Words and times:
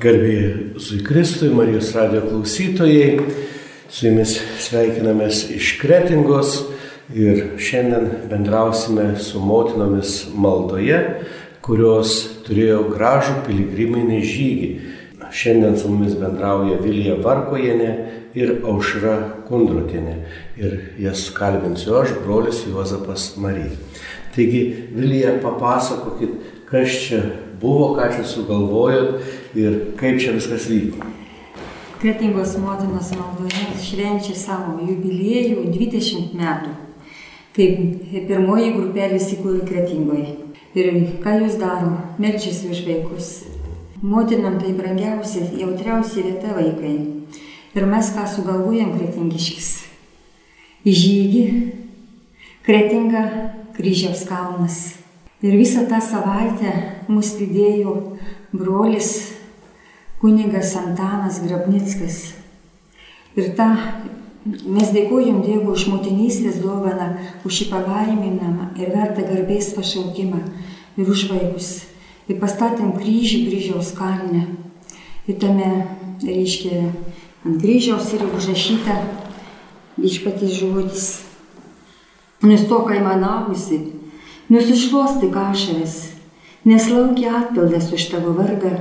Garbėjai 0.00 0.80
Zui 0.80 1.02
Kristui, 1.04 1.50
Marijos 1.52 1.90
radio 1.92 2.22
klausytojai, 2.24 3.20
su 3.92 4.06
jumis 4.06 4.30
sveikinamės 4.64 5.42
iš 5.52 5.74
Kretingos 5.76 6.54
ir 7.12 7.58
šiandien 7.60 8.06
bendrausime 8.30 9.10
su 9.20 9.42
motinomis 9.44 10.14
maldoje, 10.32 11.02
kurios 11.60 12.14
turėjo 12.46 12.86
gražų 12.94 13.34
piligriminį 13.44 14.22
žygį. 14.30 14.70
Šiandien 15.36 15.76
su 15.76 15.92
mumis 15.92 16.16
bendrauja 16.16 16.80
Vilija 16.80 17.18
Varkojenė 17.20 17.90
ir 18.40 18.54
Aušra 18.72 19.18
Kundrotinė. 19.50 20.16
Ir 20.56 20.78
jas 21.02 21.26
kalbinsiu 21.36 21.98
aš, 22.00 22.16
brolis 22.24 22.64
Juozapas 22.64 23.34
Marija. 23.36 23.76
Taigi, 24.32 24.64
Vilija, 24.96 25.36
papasakokit, 25.44 26.40
kas 26.72 26.96
čia 27.04 27.20
buvo, 27.60 27.92
ką 27.98 28.08
čia 28.16 28.24
sugalvojot 28.24 29.39
ir 29.54 29.80
kaip 29.98 30.20
čia 30.20 30.34
viskas 30.36 30.68
vyko. 30.70 31.06
Kretingos 32.00 32.54
motinos 32.56 33.10
maldoje 33.12 33.66
švenčia 33.84 34.34
savo 34.38 34.78
jubiliejų 34.80 35.66
20 35.68 36.32
metų, 36.38 36.72
kaip 37.56 38.06
pirmoji 38.30 38.70
grupelė 38.76 39.18
įsikūrė 39.20 39.66
Kretingoje. 39.68 40.36
Ir 40.78 40.86
ką 41.20 41.34
jūs 41.42 41.58
daro? 41.60 41.96
Melčiasi 42.22 42.70
už 42.70 42.84
vaikus. 42.86 43.30
Motinam 44.00 44.56
tai 44.62 44.70
brangiausia, 44.72 45.50
jautriausia 45.58 46.22
vieta 46.24 46.54
vaikai. 46.56 46.94
Ir 47.74 47.86
mes 47.90 48.10
ką 48.14 48.22
sugalvojam 48.30 48.94
kretingiškis. 48.94 49.68
Žygį, 50.86 51.42
kretinga 52.64 53.24
kryžiaus 53.76 54.24
kalnas. 54.30 54.78
Ir 55.42 55.58
visą 55.58 55.84
tą 55.90 56.00
savaitę 56.00 56.72
mus 57.12 57.34
lydėjo 57.36 57.96
brolis 58.54 59.39
kunigas 60.20 60.76
Antanas 60.76 61.40
Grabnickas. 61.40 62.34
Ir 63.38 63.54
tą 63.56 63.70
mes 64.44 64.90
dėkojom 64.92 65.40
Dievui 65.44 65.72
už 65.72 65.86
motinystės 65.92 66.60
dovaną, 66.60 67.14
už 67.44 67.60
šį 67.60 67.68
palaiminamą 67.70 68.70
ir 68.80 68.92
vertą 68.92 69.24
garbės 69.28 69.72
pašaukimą 69.76 70.42
ir 71.00 71.08
už 71.08 71.28
vaikus. 71.30 71.70
Ir 72.28 72.38
pastatėm 72.42 72.92
kryžių 72.98 73.46
kryžiaus 73.48 73.94
kalne. 73.96 74.44
Ir 75.28 75.40
tame, 75.40 75.70
reiškia, 76.22 76.90
ant 77.46 77.58
kryžiaus 77.62 78.12
yra 78.16 78.28
užrašyta 78.36 79.00
išpatys 80.04 80.60
žodis. 80.60 81.08
Nustoka 82.44 82.96
įmanavusi, 82.96 83.82
nusišluosti 84.52 85.28
ašaras, 85.28 85.96
nes 86.64 86.88
laukia 86.88 87.34
atpildas 87.42 87.90
už 87.92 88.06
tavo 88.14 88.32
vardą, 88.36 88.78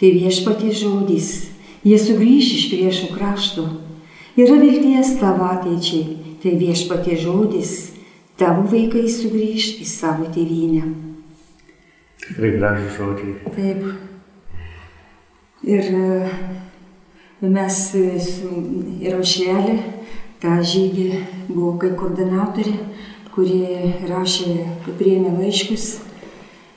tai 0.00 0.14
viešpatie 0.16 0.72
žodis, 0.72 1.50
jie 1.84 1.98
sugrįš 2.00 2.50
iš 2.56 2.64
priešų 2.72 3.12
krašto. 3.12 3.66
Yra 4.40 4.56
vilties 4.56 5.18
tavo 5.20 5.50
ateičiai, 5.52 6.16
tai 6.40 6.54
viešpatie 6.56 7.18
žodis, 7.20 7.92
tavo 8.40 8.64
vaikai 8.70 9.04
sugrįž 9.12 9.74
į 9.84 9.88
savo 9.88 10.24
tėvynę. 10.32 10.86
Tikrai 12.24 12.54
gražus 12.56 12.96
žodžiai. 12.96 13.36
Taip. 13.52 13.84
Ir 15.68 15.90
mes 17.44 17.80
su 18.24 18.50
ir 19.04 19.16
aušelė, 19.18 19.76
tą 20.40 20.60
žygį 20.64 21.08
buvo 21.50 21.74
kaip 21.82 21.98
koordinatorė, 22.00 22.78
kurie 23.34 23.92
rašė, 24.08 24.54
priėmė 24.96 25.36
laiškus. 25.36 25.90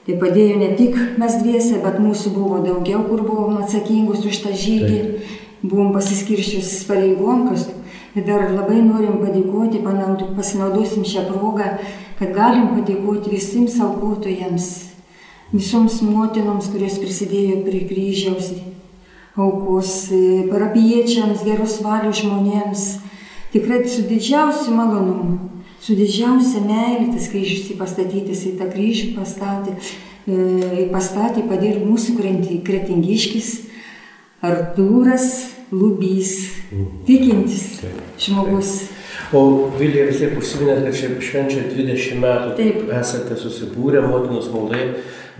Tai 0.04 0.18
padėjo 0.20 0.58
ne 0.60 0.74
tik 0.76 0.98
mes 1.20 1.36
dviese, 1.40 1.78
bet 1.84 2.02
mūsų 2.04 2.34
buvo 2.36 2.60
daugiau, 2.66 3.06
kur 3.08 3.22
buvom 3.24 3.62
atsakingus 3.62 4.26
už 4.28 4.42
tą 4.44 4.52
žygį. 4.52 4.98
Taip. 5.00 5.40
Buvom 5.64 5.94
pasiskirščius 5.96 6.82
pareigom, 6.90 7.46
kas 7.48 7.70
ir 8.18 8.26
dar 8.28 8.50
labai 8.52 8.82
norim 8.84 9.22
padėkoti, 9.22 9.80
pasinaudosim 10.36 11.06
šią 11.08 11.24
progą, 11.30 11.70
kad 12.20 12.34
galim 12.36 12.74
padėkoti 12.74 13.32
visiems 13.32 13.78
aukotojams, 13.80 14.68
visoms 15.56 16.02
motinoms, 16.04 16.68
kurios 16.74 17.00
prisidėjo 17.00 17.62
prie 17.64 17.86
kryžiaus 17.88 18.52
aukos, 19.40 20.12
parapiečiams, 20.52 21.48
geros 21.48 21.80
valios 21.86 22.20
žmonėms. 22.20 22.86
Tikrai 23.56 23.86
su 23.88 24.04
didžiausiu 24.10 24.76
malonumu 24.76 25.53
su 25.84 25.98
didžiausia 26.00 26.64
meilė 26.64 27.12
tas 27.12 27.28
kryžius 27.32 27.72
įpastatytas 27.76 28.46
į 28.48 28.56
tą 28.62 28.70
kryžių 28.72 29.10
pastatė, 29.18 29.76
e, 30.28 30.88
pastatė 30.94 31.44
padėjo 31.50 31.84
mūsų 31.84 32.18
kretingiškis 32.68 33.54
Artūras 34.44 35.28
Lubys, 35.74 36.36
tikintis 37.08 37.82
žmogus. 38.22 38.74
O 39.34 39.72
Vilija 39.80 40.06
vis 40.10 40.20
tiek 40.22 40.36
užsiminėt, 40.38 40.84
kad 40.86 40.98
čia 40.98 41.10
švenčia 41.24 41.64
20 41.72 42.20
metų, 42.22 42.52
Taip. 42.60 42.84
esate 43.00 43.38
susibūrę 43.40 44.04
motinos 44.06 44.52
maldoje. 44.54 44.92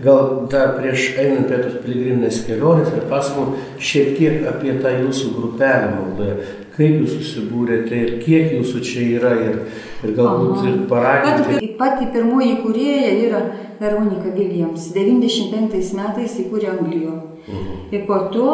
Gal 0.02 0.48
dar 0.50 0.72
prieš 0.74 1.12
einant 1.22 1.46
prie 1.46 1.60
tos 1.62 1.76
piligriminės 1.84 2.40
kelionės 2.48 2.90
ir 2.96 3.04
pasakom 3.12 3.52
šiek 3.78 4.16
tiek 4.18 4.48
apie 4.50 4.74
tą 4.82 4.90
jūsų 5.04 5.30
grupelę 5.36 5.92
maldoje. 5.92 6.63
Kaip 6.74 6.94
jūs 7.04 7.12
susibūrėte 7.20 7.94
ir 7.94 8.08
kiek 8.24 8.56
jūsų 8.56 8.80
čia 8.82 9.02
yra 9.18 9.30
ir, 9.38 9.58
ir 10.02 10.14
galbūt 10.16 10.56
Aha. 10.58 10.70
ir 10.72 10.80
paraginti. 10.90 11.52
Pati, 11.52 11.68
pati 11.78 12.08
pirmoji 12.16 12.48
įkūrėja 12.56 13.12
yra 13.28 13.42
Veronika 13.78 14.32
Viljams. 14.34 14.88
95 14.96 15.92
metais 16.00 16.34
įkūrė 16.42 16.72
Anglijoje. 16.72 17.20
Mhm. 17.46 17.78
Ir 17.94 18.02
po 18.08 18.18
to 18.34 18.48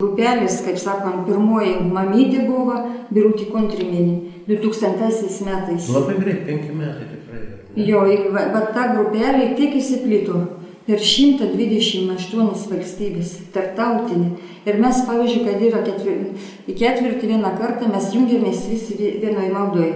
grupelės, 0.00 0.62
kaip 0.64 0.78
sakant, 0.80 1.26
pirmoji 1.28 1.76
mamytė 1.92 2.46
buvo 2.48 2.78
Birutė 3.12 3.50
Kontrimienė 3.52 4.16
2000 4.48 5.44
metais. 5.46 5.90
Labai 5.92 6.16
greit, 6.22 6.40
penki 6.48 6.72
metai 6.74 7.06
tikrai. 7.12 7.42
ne? 7.76 7.84
Jo, 7.86 8.06
ir 8.06 8.30
va- 8.32 8.48
bet 8.54 8.72
ta 8.74 8.88
grupelė 8.96 9.52
tik 9.56 9.76
įsiplito 9.78 10.40
per 10.86 10.98
128 10.98 12.68
valstybės, 12.72 13.36
tartautinė. 13.54 14.32
Ir 14.66 14.78
mes, 14.82 15.02
pavyzdžiui, 15.06 15.44
kad 15.46 15.62
yra 15.62 15.82
ketvir, 15.86 16.20
ketvirtį 16.68 17.32
vieną 17.32 17.52
kartą, 17.58 17.88
mes 17.90 18.10
jungiamės 18.14 18.64
visi 18.70 18.96
vie- 18.98 19.14
vienoje 19.22 19.50
maldoje. 19.52 19.92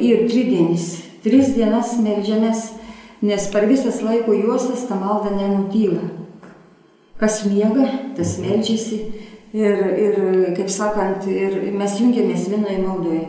Ir 0.00 0.26
tridienis, 0.28 1.02
tris 1.24 1.54
dienas 1.56 1.96
melžiamės, 2.00 2.70
nes 3.22 3.46
per 3.52 3.66
visas 3.66 4.02
laiko 4.04 4.32
juostas 4.36 4.86
ta 4.88 4.94
malda 5.00 5.32
nenutyla. 5.36 6.02
Kas 7.20 7.44
miega, 7.48 7.88
tas 8.16 8.38
melžiasi. 8.38 9.00
Ir, 9.56 9.78
ir, 9.96 10.16
kaip 10.56 10.68
sakant, 10.68 11.24
ir 11.32 11.72
mes 11.72 11.94
jungiamės 12.00 12.48
vienoje 12.50 12.76
maldoje. 12.82 13.22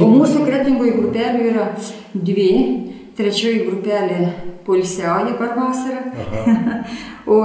O 0.00 0.08
mūsų 0.08 0.46
kretingoj 0.48 0.94
grupelių 0.96 1.50
yra 1.52 1.66
dvi. 2.14 2.83
Trečioji 3.14 3.64
grupelė 3.68 4.20
polisiauja 4.66 5.36
per 5.38 5.56
vasarą. 5.58 6.04
O 7.24 7.38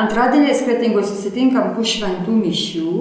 antradieniais 0.00 0.62
kretingoj 0.64 1.02
susitinkam 1.04 1.74
po 1.76 1.82
šventų 1.84 2.38
mišių 2.38 2.92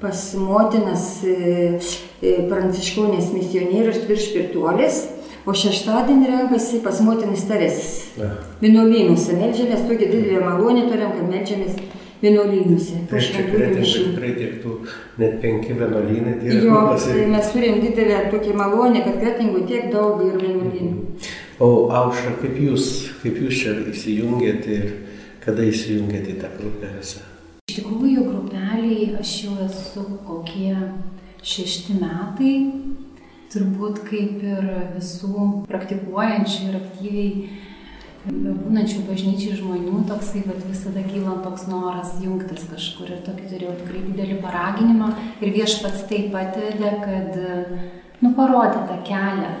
pas 0.00 0.18
motinas 0.34 1.04
e, 1.22 1.78
e, 2.18 2.32
pranciškonės 2.50 3.28
misionierius 3.36 4.00
virš 4.08 4.32
pirtuolės. 4.34 4.98
O 5.46 5.54
šeštadienį 5.56 6.26
renkasi 6.26 6.80
pas 6.82 6.98
motinas 7.06 7.46
Teresės. 7.48 8.10
Na, 8.18 8.32
Vienuolynuose 8.60 9.38
melžiamės, 9.38 9.86
tokia 9.86 10.10
didelė 10.10 10.42
malonė 10.42 10.88
turim, 10.90 11.14
kad 11.14 11.30
melžiamės 11.30 11.78
vienuolynuose. 12.22 13.04
Tai 13.10 13.20
čia 13.20 13.34
šventų 13.34 13.52
kretinga 13.56 13.84
mišių. 13.84 14.02
tikrai 14.08 14.32
tiek 14.36 14.56
tų 14.62 14.74
net 15.22 15.36
penki 15.42 15.76
vienuolynai. 15.78 16.34
tai 16.40 16.56
Jo, 16.56 16.80
tai 17.04 17.26
mes 17.32 17.52
turim 17.54 17.80
didelę 17.84 18.20
tokią 18.32 18.56
malonę, 18.60 19.04
kad 19.06 19.20
kretingų 19.22 19.64
tiek 19.68 19.88
daug 19.94 20.20
ir 20.26 20.36
vienuolynų. 20.40 21.06
O 21.60 21.70
Aušra, 21.92 22.36
kaip 22.40 22.56
jūs, 22.56 22.86
kaip 23.22 23.40
jūs 23.40 23.62
čia 23.62 23.74
įsijungėte 23.92 24.76
ir 24.76 24.92
kada 25.44 25.64
įsijungėte 25.68 26.36
į 26.36 26.38
tą 26.40 26.52
grupę 26.56 26.92
visą? 26.98 27.24
Iš 27.70 27.80
tikrųjų, 27.80 28.24
grupeliai 28.26 29.10
aš 29.20 29.34
jau 29.44 29.56
esu 29.66 30.04
kokie 30.26 30.74
šešti 31.46 31.98
metai, 32.00 32.54
turbūt 33.52 34.02
kaip 34.06 34.42
ir 34.44 34.70
visų 34.96 35.48
praktikuojančių 35.68 36.64
ir 36.68 36.78
aktyviai 36.80 37.30
būnančių 38.28 39.06
bažnyčiai 39.08 39.56
žmonių, 39.56 40.02
toksai 40.08 40.42
vat, 40.44 40.60
visada 40.68 41.02
kyla 41.06 41.38
toks 41.44 41.64
noras 41.70 42.12
jungtis 42.20 42.66
kažkur 42.68 43.08
ir 43.14 43.22
tokį 43.24 43.48
turėjau 43.48 43.78
tikrai 43.80 44.04
didelį 44.10 44.36
paraginimą 44.42 45.08
ir 45.40 45.54
viešpats 45.54 46.04
taip 46.10 46.36
atvedė, 46.36 46.92
kad, 47.00 47.40
nu, 48.20 48.34
parodė 48.36 48.84
tą 48.90 49.00
kelią. 49.08 49.54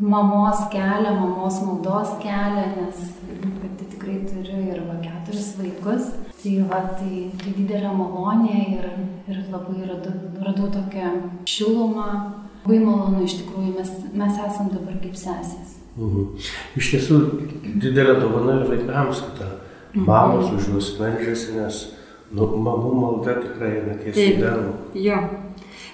Mamos 0.00 0.62
kelią, 0.72 1.12
mamos 1.12 1.60
maldos 1.60 2.14
kelią, 2.22 2.64
nes 2.78 3.02
nu, 3.28 3.52
pati 3.60 3.90
tikrai 3.92 4.16
turiu 4.24 4.62
ir 4.72 4.80
va 4.88 4.96
keturis 5.04 5.52
vaikus. 5.60 6.14
Tai 6.40 6.54
va, 6.70 6.78
tai, 6.96 7.26
tai 7.36 7.50
didelė 7.52 7.90
malonė 7.92 8.62
ir, 8.78 8.86
ir 9.28 9.42
labai 9.52 9.82
radau, 9.84 10.14
radau 10.40 10.70
tokią 10.72 11.18
šilumą. 11.44 12.14
Labai 12.64 12.78
malonu 12.84 13.24
iš 13.24 13.38
tikrųjų, 13.40 13.72
mes, 13.78 13.92
mes 14.12 14.40
esam 14.46 14.68
dabar 14.72 14.98
kaip 15.00 15.16
sesės. 15.16 15.78
Mhm. 15.96 16.26
Iš 16.78 16.92
tiesų 16.94 17.20
didelė 17.82 18.18
dovana 18.20 18.60
ir 18.60 18.68
vaikams, 18.68 19.24
kad 19.26 19.40
tą 19.40 19.50
Mamos 19.94 20.52
už 20.54 20.68
juos 20.70 20.92
meldžiasi, 21.00 21.56
nes 21.56 21.78
nu, 22.30 22.46
mamų 22.62 22.92
malda 22.94 23.40
tikrai 23.40 23.72
yra 23.80 23.96
tiesiai 23.98 24.36
dangų. 24.38 24.74
Jo. 24.94 25.18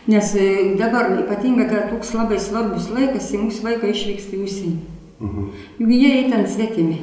Nes 0.07 0.35
e, 0.37 0.75
dabar 0.79 1.09
ypatingai 1.17 1.65
tai 1.71 1.87
toks 1.89 2.13
labai 2.15 2.37
svarbus 2.43 2.91
laikas, 2.93 3.31
kai 3.33 3.41
mūsų 3.41 3.65
vaikai 3.65 3.95
išvyksta 3.95 4.37
į 4.37 4.43
užsienį. 4.45 4.77
Mhm. 5.17 5.47
Juk 5.81 5.95
jie 5.97 6.13
į 6.19 6.27
ten 6.35 6.45
svetimi. 6.51 6.99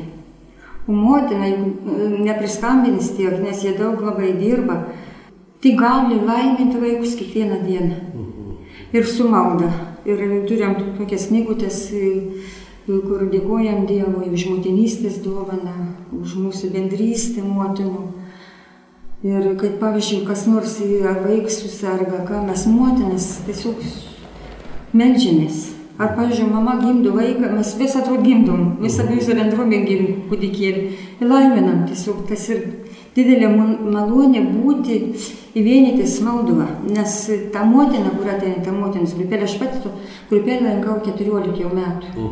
O 0.86 0.94
motina, 0.94 1.50
e, 1.50 2.12
nepriskambins 2.28 3.10
tiek, 3.18 3.40
nes 3.42 3.66
jie 3.66 3.74
daug 3.80 4.04
labai 4.06 4.36
dirba, 4.38 4.84
tai 5.64 5.74
gali 5.80 6.22
laiminti 6.22 6.78
vaikus 6.78 7.18
kiekvieną 7.18 7.64
dieną. 7.66 8.00
Ir 8.94 9.08
su 9.10 9.26
malda. 9.26 9.72
Ir 10.06 10.20
turėjom 10.46 10.76
tokias 11.00 11.30
knygutės, 11.32 11.78
kur 12.86 13.24
dėkojam 13.32 13.88
Dievui 13.90 14.30
už 14.36 14.44
motinystės 14.52 15.22
dovaną, 15.24 15.94
už 16.14 16.36
mūsų 16.38 16.70
bendrystę 16.76 17.42
motinų. 17.42 18.12
Ir 19.24 19.54
kad 19.58 19.80
pavyzdžiui, 19.80 20.26
kas 20.28 20.44
nors 20.52 20.76
ar 21.10 21.22
vaiks 21.24 21.62
susirga, 21.64 22.26
ką 22.28 22.44
mes 22.46 22.68
motinas 22.68 23.30
tiesiog 23.48 23.80
melžiamės. 24.94 25.72
Ar, 25.98 26.16
pavyzdžiui, 26.18 26.50
mama 26.52 26.76
gimdo 26.82 27.14
vaiką, 27.16 27.50
mes 27.54 27.74
vis 27.80 27.96
atrodo 27.96 28.22
gimdom, 28.26 28.76
visą 28.82 29.06
visą 29.10 29.38
bendruomenę 29.38 29.86
gimdom 29.88 30.24
kūdikėlį. 30.30 30.86
Ir 31.22 31.30
laiminam 31.30 31.84
tiesiog 31.90 32.26
tas 32.30 32.46
ir 32.50 32.64
didelė 33.16 33.50
malonė 33.54 34.42
būti 34.50 35.00
įvienytis 35.58 36.20
malduva. 36.26 36.68
Nes 36.90 37.16
ta 37.54 37.64
motina, 37.68 38.14
kur 38.18 38.32
ateina, 38.34 38.64
ta 38.66 38.74
motinos 38.74 39.16
grupelė, 39.18 39.48
aš 39.48 39.58
pati 39.62 39.82
to 39.84 39.94
grupelę 40.32 40.62
lankau 40.70 41.00
14 41.06 41.60
jau 41.62 41.74
metų. 41.74 42.30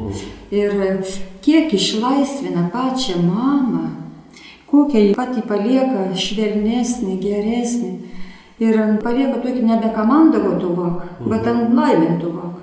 Ir 0.54 1.04
kiek 1.46 1.74
išlaisvina 1.78 2.68
pačią 2.74 3.20
mamą, 3.26 3.86
kokią 4.72 5.12
patį 5.18 5.46
palieka 5.50 6.10
švelnesnį, 6.18 7.20
geresnį. 7.22 7.94
Ir 8.62 8.78
palieka 9.02 9.40
tokį 9.42 9.64
nebe 9.66 9.90
komandavo 9.96 10.54
tuvok, 10.62 11.06
bet 11.26 11.48
ant 11.50 11.72
laimintų 11.78 12.34
vok. 12.36 12.61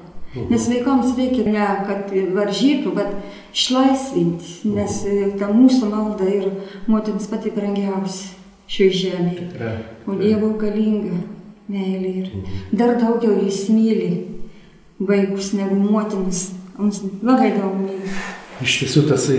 Nes 0.49 0.69
vaikams 0.71 1.17
reikia 1.19 1.45
ne 1.49 1.67
kad 1.89 2.13
varžytų, 2.35 2.93
bet 2.97 3.15
išlaisvinti, 3.57 4.73
nes 4.73 5.01
e, 5.09 5.31
ta 5.41 5.51
mūsų 5.53 5.91
malda 5.93 6.29
ir 6.31 6.51
motinas 6.91 7.29
pati 7.31 7.53
brangiausia 7.55 8.37
šioje 8.69 9.03
žemėje. 9.03 9.75
O 10.07 10.17
Dievo 10.19 10.53
galinga 10.61 11.19
meilė 11.69 12.13
ir 12.23 12.31
dar 12.73 12.97
daugiau 13.01 13.37
jis 13.43 13.67
myli 13.73 14.11
vaikus 14.99 15.55
negu 15.57 15.79
motinas. 15.81 16.49
Mums 16.79 17.03
labai 17.25 17.53
daug 17.57 17.75
myli. 17.81 18.13
Iš 18.63 18.75
tiesų 18.83 19.05
tasai 19.09 19.39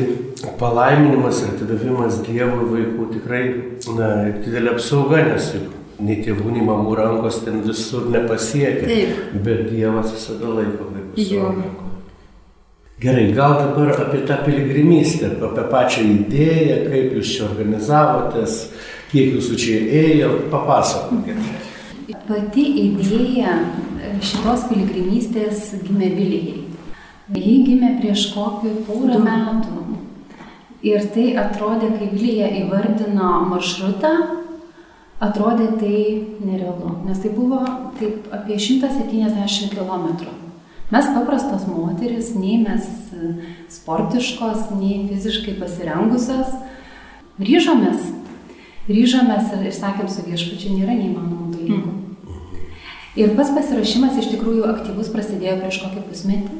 palaiminimas 0.60 1.42
ir 1.44 1.54
atidavimas 1.54 2.22
Dievui 2.24 2.68
vaikų 2.74 3.08
tikrai 3.16 3.44
na, 3.96 4.10
didelė 4.40 4.74
apsauga, 4.76 5.22
nes 5.28 5.52
juk 5.56 5.79
nei 6.04 6.20
tėvų, 6.24 6.54
nei 6.56 6.64
mamų 6.66 6.96
rankos 7.00 7.42
ten 7.46 7.62
visur 7.66 8.10
nepasiekia. 8.14 8.88
Taip. 8.88 9.22
Bet 9.46 9.70
Dievas 9.72 10.14
visada 10.16 10.52
laiko 10.60 10.90
vaikus. 10.94 11.86
Gerai, 13.00 13.30
gal 13.32 13.54
dabar 13.56 13.94
apie 13.96 14.26
tą 14.28 14.42
piligrimystę, 14.44 15.32
apie 15.48 15.64
pačią 15.72 16.02
idėją, 16.04 16.80
kaip 16.90 17.14
jūs 17.16 17.30
čia 17.32 17.46
organizavotės, 17.48 18.58
kiek 19.12 19.38
jūsų 19.38 19.60
čia 19.62 19.78
ėjo, 20.02 20.32
papasakokite. 20.52 21.54
Pati 22.28 22.66
idėja 22.82 23.54
šitos 24.20 24.68
piligrimystės 24.68 25.70
gimė 25.86 26.12
Vilijai. 26.18 26.66
Ji 27.40 27.56
gimė 27.70 27.96
prieš 28.02 28.32
kokį 28.34 28.76
porą 28.90 29.22
metų. 29.24 29.86
Ir 30.86 31.08
tai 31.14 31.26
atrodė, 31.40 31.94
kai 31.96 32.12
Vilija 32.12 32.52
įvardino 32.62 33.32
maršrutą, 33.50 34.12
atrodė 35.20 35.68
tai 35.80 35.98
nerealu, 36.40 36.94
nes 37.08 37.20
tai 37.20 37.32
buvo 37.36 37.60
taip 38.00 38.30
apie 38.36 38.60
170 38.60 39.74
km. 39.74 40.30
Mes 40.90 41.10
paprastos 41.14 41.68
moteris, 41.70 42.32
nei 42.34 42.58
mes 42.64 42.88
e, 43.14 43.34
sportiškos, 43.70 44.72
nei 44.80 45.04
fiziškai 45.12 45.60
pasirengusios, 45.60 46.56
ryžomės. 47.38 48.08
Ryžomės 48.90 49.52
ir, 49.54 49.68
sakėm 49.76 50.10
su 50.10 50.26
viešpačiu, 50.26 50.74
nėra 50.80 50.96
neįmanomų 50.98 51.52
dalykų. 51.54 51.94
Ir 53.20 53.36
pats 53.38 53.54
pasirašymas 53.54 54.18
iš 54.18 54.32
tikrųjų 54.32 54.66
aktyvus 54.72 55.12
prasidėjo 55.14 55.60
prieš 55.60 55.84
kokį 55.84 56.08
pusmetį. 56.08 56.58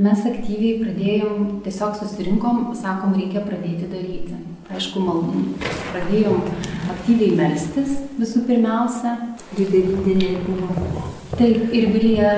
Mes 0.00 0.22
aktyviai 0.30 0.78
pradėjom, 0.84 1.48
tiesiog 1.64 1.98
susirinkom, 1.98 2.70
sakom, 2.78 3.16
reikia 3.18 3.42
pradėti 3.44 3.90
daryti. 3.90 4.38
Aišku, 4.70 5.02
maldum. 5.02 5.48
Pradėjom 5.90 6.44
aktyviai 6.92 7.34
melstis 7.38 7.96
visų 8.20 8.44
pirmiausia. 8.46 9.16
Didelė 9.56 10.36
buvo. 10.44 10.68
Taip, 11.34 11.72
ir 11.74 11.88
Vilija, 11.90 12.30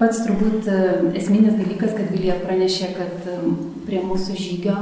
pats 0.00 0.20
turbūt 0.26 0.68
e, 0.68 0.78
esminis 1.16 1.56
dalykas, 1.56 1.94
kad 1.96 2.12
Vilija 2.12 2.36
pranešė, 2.42 2.92
kad 2.98 3.30
e, 3.32 3.38
prie 3.88 4.02
mūsų 4.04 4.36
žygio 4.36 4.76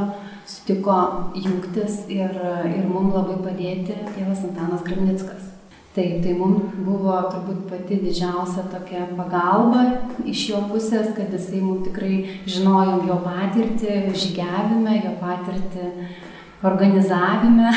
sutiko 0.51 0.99
jungtis 1.39 2.03
ir, 2.13 2.35
ir 2.69 2.91
mums 2.91 3.15
labai 3.15 3.39
padėti 3.47 3.97
tėvas 4.17 4.43
Antanas 4.49 4.83
Kravnickas. 4.87 5.44
Taip, 5.95 6.25
tai 6.25 6.33
mums 6.35 6.73
buvo 6.83 7.15
turbūt 7.31 7.69
pati 7.71 8.01
didžiausia 8.03 8.65
tokia 8.67 9.05
pagalba 9.15 9.85
iš 10.27 10.41
jo 10.49 10.63
pusės, 10.73 11.13
kad 11.15 11.31
jisai 11.31 11.61
mums 11.63 11.85
tikrai 11.87 12.17
žinojom 12.51 13.05
jo 13.07 13.21
patirtį 13.23 14.01
žygiavime, 14.11 14.97
jo 15.05 15.13
patirtį 15.21 15.93
organizavime. 16.67 17.71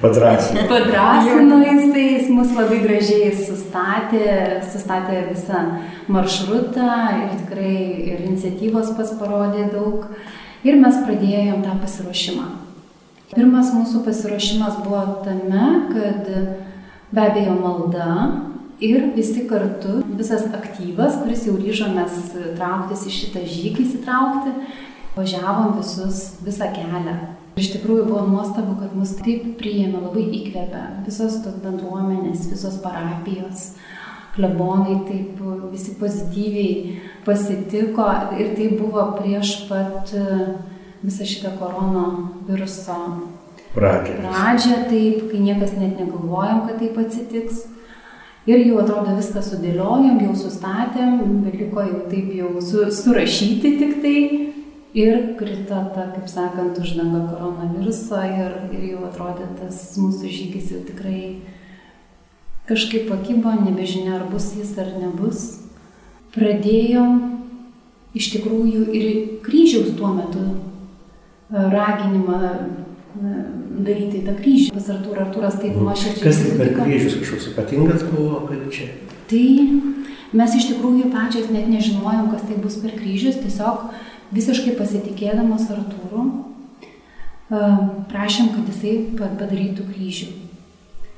Padrasinu. 0.00 0.64
Padrasino 0.72 1.60
jisai, 1.66 2.06
jis 2.14 2.32
mus 2.32 2.56
labai 2.56 2.80
gražiai 2.86 3.28
sustatė, 3.42 4.24
sustatė 4.72 5.20
visą 5.28 5.62
maršrutą 6.08 6.90
ir 7.26 7.38
tikrai 7.42 7.76
ir 8.14 8.26
iniciatyvos 8.30 8.96
pas 8.96 9.12
parodė 9.20 9.68
daug. 9.76 10.08
Ir 10.64 10.80
mes 10.80 11.04
pradėjom 11.04 11.60
tą 11.60 11.76
pasiruošimą. 11.84 12.50
Pirmas 13.36 13.76
mūsų 13.76 14.00
pasiruošimas 14.08 14.80
buvo 14.80 15.06
tame, 15.28 15.70
kad 15.92 16.36
be 17.12 17.20
abejo 17.20 17.54
malda 17.60 18.08
ir 18.80 19.12
visi 19.16 19.46
kartu, 19.48 20.00
visas 20.18 20.46
aktyvas, 20.56 21.20
kuris 21.22 21.44
jau 21.46 21.54
ryžomės 21.60 22.32
trauktis 22.56 23.04
į 23.06 23.12
šitą 23.18 23.44
žygį 23.46 23.84
įsitraukti, 23.84 24.54
važiavom 25.16 25.76
visus 25.78 26.24
visą 26.42 26.70
kelią. 26.74 27.16
Iš 27.60 27.74
tikrųjų 27.74 28.06
buvo 28.08 28.22
nuostabu, 28.30 28.78
kad 28.80 28.94
mus 28.96 29.12
taip 29.18 29.44
priėmė, 29.60 30.00
labai 30.00 30.24
įkvėpė 30.38 30.84
visos 31.04 31.36
tos 31.44 31.58
bendruomenės, 31.60 32.46
visos 32.48 32.78
parapijos, 32.80 33.74
klebonai 34.32 35.02
taip 35.04 35.42
visi 35.68 35.98
pozityviai 36.00 36.96
pasitiko 37.26 38.08
ir 38.40 38.54
tai 38.56 38.70
buvo 38.78 39.04
prieš 39.18 39.66
pat 39.68 40.14
visą 41.04 41.28
šitą 41.28 41.52
koronaviruso 41.60 42.98
Pradžia. 43.72 44.18
pradžią, 44.20 44.78
taip, 44.90 45.30
kai 45.30 45.38
niekas 45.40 45.72
net 45.80 45.96
negalvojom, 45.96 46.66
kad 46.68 46.78
taip 46.82 46.98
atsitiks. 47.00 47.66
Ir 48.44 48.58
jau 48.66 48.80
atrodo 48.82 49.14
viską 49.16 49.40
sudėliojom, 49.46 50.18
jau 50.26 50.34
sustatėm, 50.36 51.20
beliko 51.44 51.84
jau 51.86 52.00
taip 52.10 52.32
jau 52.34 52.50
su, 52.60 52.88
surašyti 52.90 53.76
tik 53.78 54.00
tai. 54.02 54.18
Ir 54.92 55.22
krito 55.38 55.78
ta, 55.94 56.10
kaip 56.12 56.26
sakant, 56.28 56.76
uždanga 56.76 57.22
koronaviruso 57.30 58.18
ir, 58.28 58.58
ir 58.76 58.82
jau 58.90 59.06
atrodė 59.06 59.46
tas 59.56 59.78
mūsų 59.96 60.28
žygis 60.28 60.74
jau 60.74 60.82
tikrai 60.84 61.22
kažkaip 62.68 63.08
pakybo, 63.08 63.54
nebežinia 63.62 64.18
ar 64.18 64.26
bus 64.28 64.50
jis 64.58 64.74
ar 64.76 64.92
nebus. 65.00 65.46
Pradėjom 66.36 67.16
iš 68.16 68.34
tikrųjų 68.34 68.84
ir 68.92 69.08
kryžiaus 69.46 69.94
tuo 69.96 70.12
metu 70.18 70.44
raginimą 71.48 72.52
daryti 73.86 74.22
tą 74.26 74.34
kryžių. 74.38 74.72
Pas 74.76 74.88
Artūrą 74.94 75.24
Artūras 75.26 75.56
taip 75.62 75.76
nuoširdžiai. 75.80 76.24
Kas 76.26 76.40
tai 76.42 76.54
per 76.60 76.72
kryžius 76.76 77.18
kažkoks 77.22 77.50
ypatingas 77.52 78.04
buvo, 78.10 78.42
kad 78.50 78.62
čia? 78.74 78.88
Tai 79.32 79.44
mes 80.40 80.54
iš 80.58 80.68
tikrųjų 80.72 81.10
pačios 81.12 81.50
net 81.54 81.68
nežinojom, 81.72 82.30
kas 82.32 82.44
tai 82.48 82.58
bus 82.62 82.78
per 82.82 82.94
kryžius, 82.98 83.40
tiesiog 83.42 83.88
visiškai 84.36 84.76
pasitikėdamas 84.78 85.66
Artūru 85.72 86.22
e, 87.52 87.64
prašėm, 88.12 88.52
kad 88.54 88.70
jisai 88.72 88.94
pa- 89.18 89.32
padarytų 89.40 89.88
kryžių. 89.90 90.30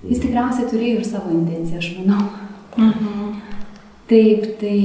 Jis 0.05 0.21
tikriausiai 0.21 0.67
turėjo 0.69 0.99
ir 1.01 1.07
savo 1.09 1.31
intenciją, 1.33 1.79
aš 1.81 1.93
manau. 2.01 3.35
Taip, 4.11 4.43
tai 4.61 4.77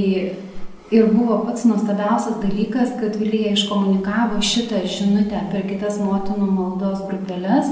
ir 0.90 1.10
buvo 1.14 1.38
pats 1.46 1.64
nuostabiausias 1.64 2.40
dalykas, 2.42 2.94
kad 3.00 3.16
Vilija 3.16 3.52
iškomunikavo 3.54 4.40
šitą 4.42 4.82
žinutę 4.90 5.42
per 5.52 5.66
kitas 5.68 6.00
motinų 6.02 6.50
maldos 6.50 7.04
grupelės 7.06 7.70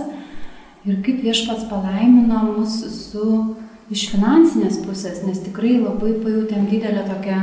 ir 0.86 1.00
kaip 1.04 1.22
viešpats 1.26 1.66
palaimino 1.70 2.44
mus 2.52 2.78
su 2.94 3.30
iš 3.90 4.08
finansinės 4.12 4.82
pusės, 4.84 5.22
nes 5.26 5.40
tikrai 5.46 5.78
labai 5.80 6.14
pajutėm 6.22 6.68
didelę 6.70 7.06
tokią, 7.08 7.38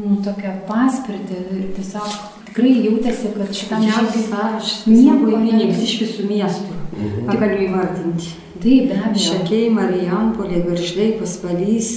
nu, 0.00 0.18
tokią 0.24 0.52
paspirtį 0.68 1.40
ir 1.56 1.64
tiesiog 1.78 2.12
tikrai 2.50 2.74
jautėsi, 2.84 3.32
kad 3.36 3.54
šitam 3.56 3.86
sąrašas 3.88 4.84
nieko 4.90 5.40
įvyks 5.40 5.82
iš 5.86 5.96
visų 6.04 6.28
miestų. 6.28 6.78
Ką 7.26 7.36
galiu 7.40 7.66
įvardinti? 7.68 8.36
Taip, 8.60 8.90
be 8.90 8.96
abejo. 8.98 9.22
Šakiai, 9.24 9.70
Marijampolė, 9.72 10.60
Garždai, 10.66 11.14
Pasvalys, 11.16 11.90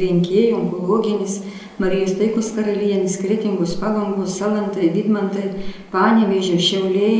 Lenkėjai, 0.00 0.54
Onkologinis, 0.56 1.42
Marijos 1.82 2.14
Taikos 2.16 2.52
karalienis, 2.56 3.18
Kretingos, 3.20 3.74
Palangos, 3.80 4.36
Salantai, 4.38 4.88
Vidmantai, 4.94 5.50
Panevežė, 5.92 6.56
Šiauliai 6.62 7.18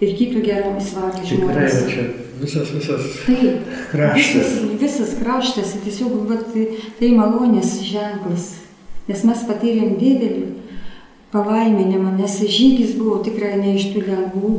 ir 0.00 0.12
kitų 0.18 0.42
gerų 0.44 0.74
įsvardį 0.80 1.24
Tikrai, 1.24 1.46
va 1.46 1.54
žmonės. 1.54 2.10
visas, 2.40 2.72
visas 2.76 3.08
Taip, 3.24 3.70
kraštas. 3.92 4.52
Visas, 4.52 4.80
visas 4.82 5.14
kraštas, 5.20 5.74
tiesiog 5.84 6.18
vat, 6.28 6.52
tai 7.00 7.12
malonės 7.16 7.78
ženklas, 7.88 8.50
nes 9.08 9.24
mes 9.28 9.46
patyrėm 9.48 9.96
didelį 10.00 10.46
palaiminimą, 11.32 12.16
nes 12.18 12.38
žygis 12.42 12.96
buvo 12.98 13.20
tikrai 13.24 13.56
ne 13.60 13.76
iš 13.78 13.92
tų 13.94 14.04
lengvų, 14.08 14.54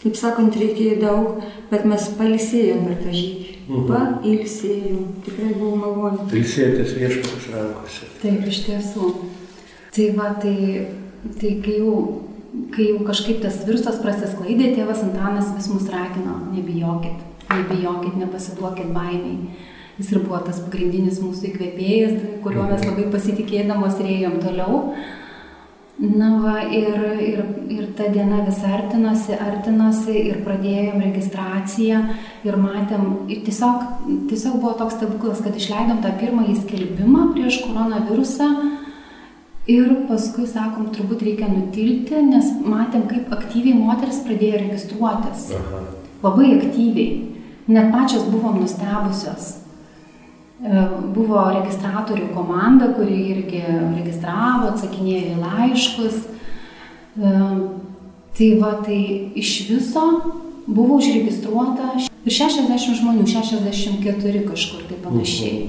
kaip 0.00 0.16
sakant, 0.16 0.56
reikėjo 0.56 0.98
daug, 1.02 1.44
bet 1.70 1.86
mes 1.88 2.08
palisėjom 2.18 2.86
per 2.88 3.00
tą 3.04 3.14
žygį. 3.14 3.50
Mhm. 3.70 3.84
Pailsėjom, 4.22 5.02
tikrai 5.26 5.52
buvo 5.54 5.76
malonu. 5.78 6.24
Ilsėtis 6.34 6.96
viešpatis 6.98 7.50
rankose. 7.54 8.08
taip, 8.22 8.46
iš 8.50 8.64
tiesų. 8.66 9.10
Tai 9.94 10.06
va, 10.16 10.32
tai, 10.42 10.56
tai 11.38 11.52
kai, 11.62 11.76
jau, 11.78 11.94
kai 12.74 12.88
jau 12.88 13.04
kažkaip 13.06 13.40
tas 13.44 13.60
virusas 13.66 14.00
prasisklaidė, 14.02 14.72
tėvas 14.74 15.04
Antanas 15.06 15.52
vis 15.54 15.68
mus 15.70 15.86
ragino, 15.90 16.40
nebijokit, 16.54 17.22
nebijokit, 17.50 18.16
nepasiduokit 18.18 18.90
baimiai. 18.94 19.54
Jis 20.00 20.12
ir 20.14 20.22
buvo 20.24 20.38
tas 20.42 20.62
pagrindinis 20.64 21.20
mūsų 21.20 21.50
įkvėpėjas, 21.50 22.14
kuriuo 22.42 22.66
mes 22.70 22.86
labai 22.88 23.06
pasitikėdamos 23.12 23.98
ir 24.00 24.12
ėjom 24.16 24.38
toliau. 24.42 24.78
Na 26.00 26.30
va, 26.40 26.62
ir, 26.72 26.94
ir, 27.20 27.40
ir 27.68 27.88
ta 27.92 28.06
diena 28.08 28.38
vis 28.46 28.62
artinosi, 28.64 29.34
artinosi 29.36 30.14
ir 30.30 30.38
pradėjom 30.46 31.02
registraciją 31.04 31.98
ir 32.48 32.56
matėm, 32.56 33.02
ir 33.28 33.42
tiesiog, 33.44 34.06
tiesiog 34.30 34.56
buvo 34.62 34.72
toks 34.78 34.96
stebuklas, 34.96 35.42
kad 35.44 35.58
išleidom 35.60 36.00
tą 36.00 36.14
pirmąjį 36.22 36.56
skelbimą 36.62 37.26
prieš 37.34 37.60
koronavirusą 37.66 38.48
ir 39.68 39.92
paskui 40.08 40.48
sakom, 40.48 40.88
turbūt 40.96 41.26
reikia 41.28 41.52
nutilti, 41.52 42.16
nes 42.32 42.48
matėm, 42.64 43.04
kaip 43.10 43.28
aktyviai 43.36 43.76
moteris 43.76 44.24
pradėjo 44.24 44.64
registruotis. 44.64 45.50
Aha. 45.60 45.84
Labai 46.24 46.54
aktyviai. 46.56 47.26
Net 47.68 47.92
pačios 47.92 48.24
buvom 48.32 48.62
nustebusios. 48.64 49.59
E, 50.60 50.88
Buvo 51.14 51.42
registratorių 51.56 52.32
komanda, 52.34 52.90
kuri 52.96 53.16
irgi 53.34 53.62
registravo, 53.96 54.72
atsakinėjo 54.74 55.36
į 55.36 55.38
laiškus. 55.44 56.18
E, 57.20 57.36
Tai 58.40 58.48
va, 58.56 58.70
tai 58.84 59.32
iš 59.36 59.50
viso 59.68 60.02
buvo 60.64 60.96
užregistruota 61.00 61.96
ir 61.98 62.32
60 62.32 62.94
žmonių, 63.00 63.26
64 63.26 64.44
kažkur 64.46 64.86
tai 64.88 64.98
panašiai. 65.02 65.64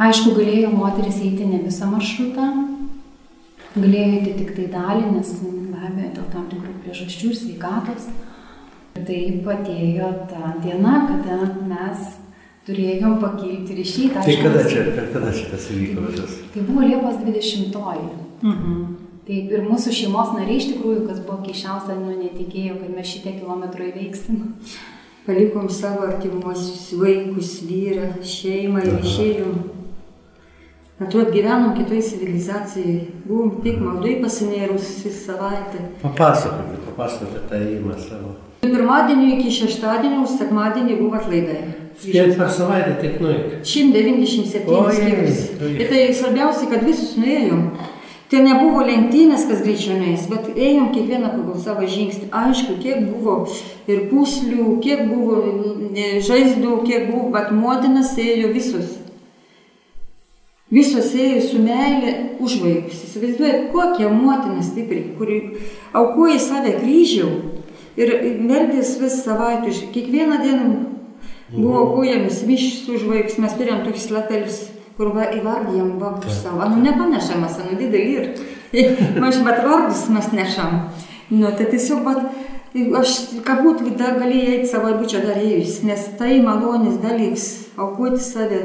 Aišku, 0.00 0.34
galėjo 0.38 0.70
moteris 0.74 1.18
eiti 1.22 1.46
ne 1.50 1.60
visą 1.62 1.90
maršrutą, 1.90 2.46
galėjo 3.74 4.06
eiti 4.20 4.36
tik 4.38 4.54
tai 4.56 4.68
dalį, 4.72 5.10
nes 5.18 5.34
be 5.42 5.82
abejo 5.90 6.10
dėl 6.16 6.30
tam 6.32 6.46
tikrų 6.52 6.72
priežasčių 6.86 7.30
ir 7.30 7.38
sveikatos. 7.42 8.08
Taip 8.94 9.48
atėjo 9.50 10.10
ta 10.30 10.54
diena, 10.62 10.94
kada 11.10 11.40
mes 11.68 12.04
turėjom 12.66 13.18
pakilti 13.22 13.76
ryšį. 13.78 14.10
Tai 14.16 14.36
kada 14.40 14.64
čia, 14.68 14.84
kada 15.12 15.32
šitas 15.36 15.68
įvyko 15.74 16.08
visas? 16.08 16.36
Tai 16.54 16.66
buvo 16.68 16.86
Liepos 16.86 17.20
20-oji. 17.24 18.10
Mhm. 18.42 18.84
Taip 19.24 19.52
ir 19.56 19.62
mūsų 19.64 19.92
šeimos 19.96 20.34
nariai 20.36 20.58
iš 20.60 20.66
tikrųjų, 20.74 21.06
kas 21.08 21.22
buvo 21.24 21.38
keiščiausia, 21.46 21.94
nu 21.96 22.12
netikėjo, 22.18 22.74
kad 22.82 22.90
mes 22.92 23.08
šitie 23.08 23.38
kilometrų 23.38 23.86
įveiksim. 23.88 24.42
Palikom 25.24 25.70
savo 25.72 26.04
artimuosius 26.04 26.90
vaikus, 27.00 27.54
vyrą, 27.64 28.10
šeimą 28.20 28.82
ir 28.84 28.98
išėjom. 29.00 29.54
Atrodo, 31.00 31.30
gyvenom 31.32 31.72
kitoj 31.78 32.02
civilizacijai. 32.04 32.98
Buvom 33.24 33.62
tik 33.64 33.80
maldai 33.80 34.18
pasinėrus 34.20 34.90
visą 35.06 35.32
savaitę. 35.32 35.86
Papasakokit, 36.02 36.84
papasakokit 36.90 37.48
tą 37.48 37.62
įimą 37.64 37.96
savo. 38.04 38.34
Nuo 38.60 38.70
pirmadienio 38.76 39.32
iki 39.38 39.56
šeštadienio, 39.56 40.20
sekmadienį 40.36 41.00
buvo 41.00 41.16
atlaidai. 41.18 41.83
Kiek 42.02 42.36
per 42.38 42.50
savaitę 42.50 42.96
tiek 43.00 43.20
nueiti? 43.20 43.60
197 43.62 44.68
Ojej, 44.68 44.96
skyrius. 44.96 45.42
Ir 45.78 45.88
tai 45.90 46.06
svarbiausia, 46.14 46.70
kad 46.72 46.86
visus 46.86 47.14
nuėjom. 47.20 47.68
Tai 48.32 48.40
nebuvo 48.42 48.80
lenktynės, 48.82 49.44
kas 49.46 49.60
greičiau 49.62 49.98
nueis, 50.00 50.24
bet 50.30 50.48
ėjom 50.56 50.88
kiekvieną 50.94 51.30
pagal 51.36 51.58
savo 51.62 51.86
žingsnį. 51.86 52.30
Aišku, 52.34 52.78
kiek 52.82 53.04
buvo 53.06 53.36
ir 53.86 54.06
puslių, 54.10 54.78
kiek 54.82 55.04
buvo 55.10 55.42
e, 55.92 56.06
žaizdų, 56.24 56.78
kiek 56.88 57.10
buvo, 57.12 57.28
bet 57.34 57.52
motinas 57.54 58.14
ėjo 58.18 58.50
visus. 58.56 58.96
Visos 60.74 61.12
ėjo 61.14 61.44
su 61.44 61.60
meilė 61.62 62.14
už 62.42 62.56
vaikus. 62.64 63.04
Įsivaizduojat, 63.06 63.68
kokia 63.74 64.08
motina 64.10 64.64
stipri, 64.64 65.04
kuri 65.18 65.38
aukoja 65.94 66.40
save 66.42 66.74
kryžiau 66.80 67.30
ir 68.00 68.16
meldės 68.42 68.96
vis 68.98 69.20
savaitę, 69.22 69.70
kiekvieną 69.94 70.40
dieną 70.42 70.72
buvo 71.52 71.82
aukojamis 71.82 72.42
mišs 72.48 72.88
už 72.94 73.06
vaikus. 73.10 73.38
Mes 73.42 73.56
turėjom 73.58 73.84
tokius 73.86 74.08
lapelius, 74.14 74.60
kur 74.98 75.12
va, 75.16 75.28
įvardijam 75.34 75.96
vardus 76.00 76.40
savo. 76.42 76.64
Nu, 76.70 76.82
nepanašamas, 76.84 77.60
nu, 77.66 77.78
didelį 77.80 78.16
ir. 78.16 78.30
Aš 79.28 79.42
bet 79.46 79.62
vardus 79.66 80.06
mes 80.14 80.32
nešam. 80.34 80.88
Nu, 81.30 81.50
tai 81.56 81.68
tiesiog, 81.70 82.04
bet 82.04 82.94
aš, 82.98 83.18
ką 83.46 83.60
būtų, 83.62 83.94
dar 83.98 84.18
galėjai 84.18 84.58
eiti 84.58 84.70
savo 84.72 84.90
būčio 84.98 85.22
darėjus, 85.24 85.78
nes 85.86 86.08
tai 86.18 86.40
malonės 86.44 86.98
dalyks, 87.02 87.46
aukoti 87.80 88.20
save 88.22 88.60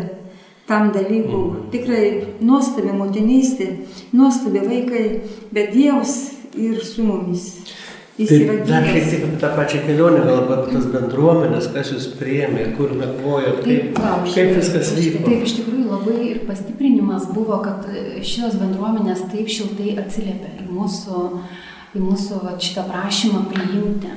tam 0.69 0.91
dalykui. 0.93 1.69
Tikrai 1.73 2.03
nuostabi 2.45 2.93
motinystė, 2.93 3.69
nuostabi 4.13 4.63
vaikai, 4.65 5.05
bet 5.53 5.73
Dievas 5.73 6.15
ir 6.57 6.81
su 6.85 7.05
mumis. 7.05 7.47
Jis 8.19 8.27
Tai 8.29 8.37
yra 8.43 8.55
dar 8.67 8.83
šiek 8.83 8.97
gyvas. 8.97 9.11
tiek 9.13 9.21
apie 9.23 9.37
tą 9.39 9.49
pačią 9.55 9.81
kelionę, 9.85 10.23
gal 10.27 10.39
apie 10.43 10.73
tas 10.73 10.87
bendruomenės, 10.91 11.69
kas 11.71 11.91
jūs 11.93 12.07
priėmė, 12.19 12.65
kur 12.75 12.91
nakvojot, 12.99 13.61
kaip, 13.63 13.93
va, 13.95 14.17
kaip 14.27 14.49
viskas 14.57 14.89
vyko. 14.97 15.21
Taip, 15.23 15.45
iš 15.47 15.53
tikrųjų 15.61 15.85
labai 15.87 16.17
ir 16.33 16.41
pastiprinimas 16.49 17.29
buvo, 17.31 17.61
kad 17.63 17.85
šios 18.27 18.57
bendruomenės 18.59 19.23
taip 19.31 19.47
šiltai 19.47 19.93
atsiliepia 20.03 20.51
į 20.59 20.67
mūsų, 20.67 21.21
į 21.95 22.01
mūsų 22.03 22.41
va, 22.43 22.57
šitą 22.59 22.83
prašymą 22.89 23.45
priimti. 23.53 24.11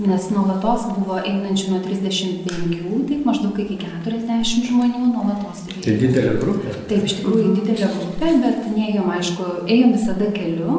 Nes 0.00 0.30
nuolatos 0.32 0.86
buvo 0.96 1.18
einančių 1.18 1.74
nuo 1.74 1.80
35, 1.84 3.02
taip 3.10 3.26
maždaug 3.28 3.58
iki 3.60 3.74
40 3.82 4.70
žmonių 4.70 5.02
nuolatos. 5.10 5.66
Tai 5.74 5.96
didelė 6.00 6.38
grupė. 6.40 6.72
Taip, 6.88 7.04
iš 7.04 7.18
tikrųjų 7.18 7.50
didelė 7.58 7.90
grupė, 7.98 8.30
bet 8.46 8.70
neėjom, 8.78 9.10
aišku, 9.18 9.50
ėjom 9.66 9.92
visada 9.98 10.30
keliu, 10.32 10.78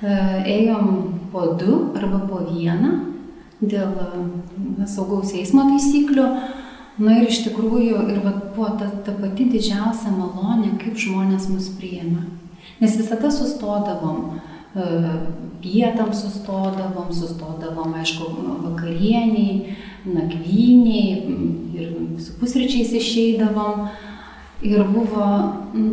e, 0.00 0.16
ėjom 0.56 0.90
po 1.36 1.52
du 1.64 1.92
arba 1.96 2.22
po 2.28 2.40
vieną 2.48 2.92
dėl 3.60 3.92
e, 4.00 4.86
saugaus 4.88 5.34
eismo 5.36 5.66
taisyklių. 5.68 6.24
Na 6.96 7.18
ir 7.20 7.28
iš 7.28 7.42
tikrųjų 7.44 8.06
ir 8.08 8.22
vat 8.24 8.38
buvo 8.54 8.70
ta, 8.80 8.88
ta 9.04 9.12
pati 9.12 9.44
didžiausia 9.52 10.14
malonė, 10.16 10.78
kaip 10.80 10.96
žmonės 10.96 11.50
mus 11.52 11.68
priėmė. 11.76 12.22
Nes 12.80 12.96
visada 12.96 13.28
sustodavom, 13.32 14.38
e, 14.72 14.86
pietam 15.60 16.14
sustodavom, 16.16 17.12
sustodavom, 17.12 17.92
aišku, 18.00 18.30
vakarieniai, 18.64 19.76
nakvyniai 20.08 21.10
m, 21.20 21.44
ir 21.76 21.92
su 22.24 22.38
pusryčiais 22.40 22.96
išeidavom. 22.96 23.90
Ir 24.64 24.86
buvo, 24.88 25.28
m, 25.76 25.92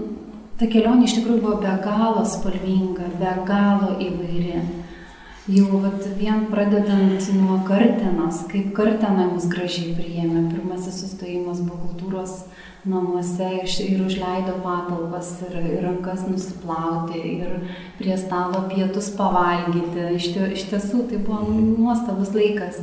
ta 0.56 0.72
kelionė 0.72 1.10
iš 1.10 1.18
tikrųjų 1.20 1.44
buvo 1.44 1.60
be 1.66 1.76
galo 1.84 2.24
spalvinga, 2.28 3.12
be 3.20 3.36
galo 3.50 3.98
įvairi. 4.08 4.83
Jau 5.44 5.82
vat, 5.84 6.06
vien 6.16 6.46
pradedant 6.48 7.26
nuo 7.36 7.58
kartenos, 7.68 8.46
kaip 8.48 8.70
kartena 8.78 9.26
mus 9.28 9.50
gražiai 9.52 9.92
priėmė. 9.98 10.46
Pirmasis 10.54 11.02
sustojimas 11.04 11.60
buvo 11.66 11.90
kultūros 11.90 12.46
namuose 12.88 13.50
ir 13.84 14.06
užleido 14.06 14.54
patalpas 14.64 15.34
ir, 15.44 15.58
ir 15.60 15.84
rankas 15.84 16.24
nusiplauti 16.30 17.20
ir 17.34 17.60
prie 18.00 18.16
stalo 18.22 18.64
pietus 18.72 19.12
pavalgyti. 19.20 20.08
Iš, 20.16 20.30
iš 20.62 20.66
tiesų 20.72 21.10
tai 21.12 21.20
buvo 21.20 21.44
nuostabus 21.52 22.32
laikas. 22.32 22.80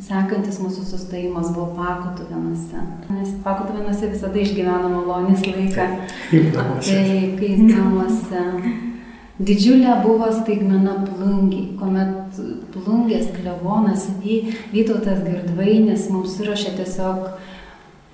Sekantis 0.00 0.56
mūsų 0.64 0.88
sustojimas 0.88 1.52
buvo 1.52 1.74
Pakutuvėnuose. 1.76 2.80
Nes 3.12 3.36
Pakutuvėnuose 3.44 4.08
visada 4.16 4.40
išgyveno 4.40 4.88
malonės 4.88 5.44
laiką. 5.44 5.88
Kaip 6.32 6.52
namuose. 6.56 6.96
Taip, 6.96 7.40
kaip 7.44 7.66
namuose. 7.68 8.94
Didžiulė 9.36 9.98
buvo 10.00 10.30
staigmena 10.32 10.94
plungiai, 11.04 11.74
kuomet 11.76 12.38
plungės 12.72 13.26
klevonas 13.34 14.06
Vy- 14.22 14.54
Vytautas 14.72 15.20
Girdvainis 15.26 16.06
mums 16.08 16.38
surašė 16.38 16.72
tiesiog 16.78 17.26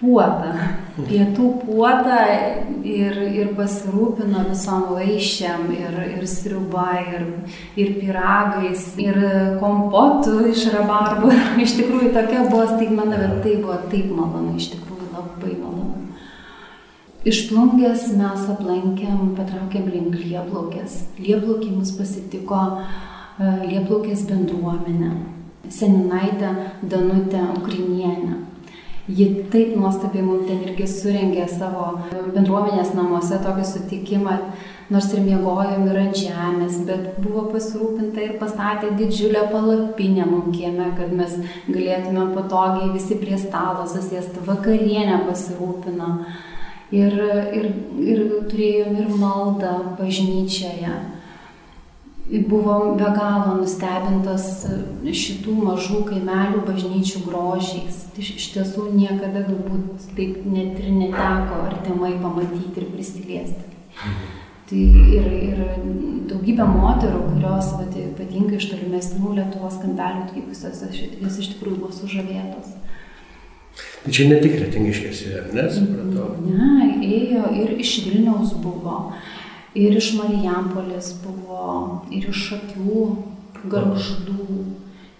puotą. 0.02 0.50
pietų 1.07 1.47
puotą 1.62 2.19
ir, 2.85 3.14
ir 3.33 3.52
pasirūpino 3.57 4.43
visom 4.50 4.83
vaišiam, 4.97 5.71
ir, 5.73 5.95
ir 6.19 6.26
sriuba, 6.29 6.88
ir, 7.14 7.23
ir 7.81 7.95
piragais, 8.00 8.91
ir 9.00 9.17
kompotų 9.62 10.50
iš 10.50 10.67
rabarbų. 10.75 11.33
iš 11.64 11.79
tikrųjų 11.79 12.12
tokia 12.19 12.45
buvo 12.50 12.67
staigmena, 12.75 13.17
bet 13.23 13.38
tai 13.47 13.57
buvo 13.62 13.79
taip 13.95 14.11
malonu, 14.11 14.59
iš 14.59 14.73
tikrųjų. 14.75 14.91
Iš 17.23 17.45
plungės 17.52 18.09
mes 18.19 18.49
aplankėm, 18.50 19.37
patraukėm 19.37 19.85
link 19.93 20.17
Lieplaukės. 20.19 21.05
Lieplaukė 21.23 21.69
mus 21.71 21.93
pasitiko 21.95 22.59
e, 22.67 23.52
Lieplaukės 23.69 24.25
bendruomenė. 24.26 25.12
Seninaitė 25.71 26.50
Danutė 26.83 27.45
Ukrinienė. 27.55 28.41
Ji 29.07 29.29
taip 29.55 29.76
nuostabiai 29.79 30.26
mums 30.26 30.49
ten 30.50 30.67
irgi 30.67 30.88
surengė 30.91 31.47
savo 31.50 31.87
bendruomenės 32.35 32.91
namuose 32.99 33.38
tokį 33.47 33.71
sutikimą, 33.71 34.37
nors 34.91 35.11
ir 35.14 35.23
miegojom 35.23 35.88
ir 35.91 36.02
ant 36.02 36.19
žemės, 36.19 36.83
bet 36.91 37.19
buvo 37.23 37.49
pasirūpinta 37.55 38.23
ir 38.23 38.38
pastatė 38.43 38.97
didžiulę 38.99 39.47
palapinę 39.55 40.26
mums 40.26 40.57
kieme, 40.59 40.91
kad 40.99 41.14
mes 41.14 41.38
galėtume 41.71 42.33
patogiai 42.35 42.95
visi 42.99 43.23
prie 43.23 43.38
stalo 43.38 43.87
susėsti, 43.87 44.43
vakarienę 44.50 45.23
pasirūpino. 45.29 46.17
Ir, 46.92 47.14
ir, 47.56 47.66
ir 48.04 48.22
turėjom 48.52 48.99
ir 49.00 49.12
maldą 49.16 49.72
bažnyčioje 49.96 50.92
buvom 52.49 52.96
be 52.96 53.08
galo 53.16 53.56
nustebintas 53.58 54.66
šitų 55.02 55.56
mažų 55.66 56.02
kaimelių 56.08 56.62
bažnyčių 56.68 57.25
grožiais. 57.26 58.04
Iš 58.16 58.46
tiesų 58.54 58.87
niekada 58.94 59.42
galbūt 59.49 60.06
taip 60.16 60.44
net 60.46 60.78
ir 60.80 60.92
neteko 60.96 61.64
artimai 61.66 62.14
pamatyti 62.22 62.80
ir 62.80 62.88
prisiliesti. 62.94 63.66
Mhm. 63.92 64.30
Tai 64.72 64.82
ir, 65.12 65.26
ir 65.50 65.58
daugybė 66.30 66.64
moterų, 66.64 67.18
kurios 67.34 67.75
vat, 67.76 67.96
ypatingai 67.99 68.56
iš 68.56 68.70
tolimesnių 68.70 69.34
Lietuvos 69.37 69.76
kampelių 69.82 70.22
atvykusios, 70.22 70.80
jos 71.20 71.40
iš 71.42 71.50
tikrųjų 71.52 71.80
buvo 71.82 71.92
sužavėtos. 71.92 72.70
Tai 74.02 74.12
čia 74.12 74.26
ne 74.26 74.40
tik 74.42 74.56
retingiškėsi, 74.59 75.28
ar 75.38 75.50
ne, 75.54 75.68
supratau? 75.71 76.32
Ne, 76.42 76.88
ėjo 77.06 77.52
ir 77.54 77.76
iš 77.78 77.92
Vilniaus 78.09 78.56
buvo. 78.62 79.12
Ir 79.78 79.94
iš 79.97 80.11
Marijampolės 80.18 81.14
buvo, 81.23 82.02
ir 82.12 82.26
iš 82.28 82.49
Šakių, 82.49 83.04
Garždų, 83.73 84.49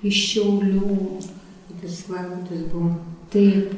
iš 0.03 0.19
Šiaulių. 0.33 0.97
Tas 1.83 2.03
valandas 2.11 2.67
buvo. 2.73 2.97
Taip. 3.33 3.71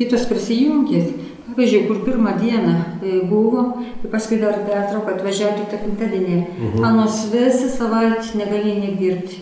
Kitos 0.00 0.24
prisijungė. 0.28 1.04
Pavyzdžiui, 1.48 1.84
kur 1.88 2.00
pirmą 2.04 2.34
dieną 2.38 2.74
e, 3.02 3.12
buvo, 3.28 3.62
tai 4.02 4.10
paskui 4.12 4.36
dar 4.40 4.58
pertrauką 4.66 5.14
atvažiavo 5.14 5.64
tą 5.70 5.78
penktadienį. 5.80 6.40
Mhm. 6.44 6.84
Anos 6.84 7.22
visą 7.32 7.70
savaitę 7.72 8.36
negalėjo 8.38 8.82
nedirbti. 8.82 9.40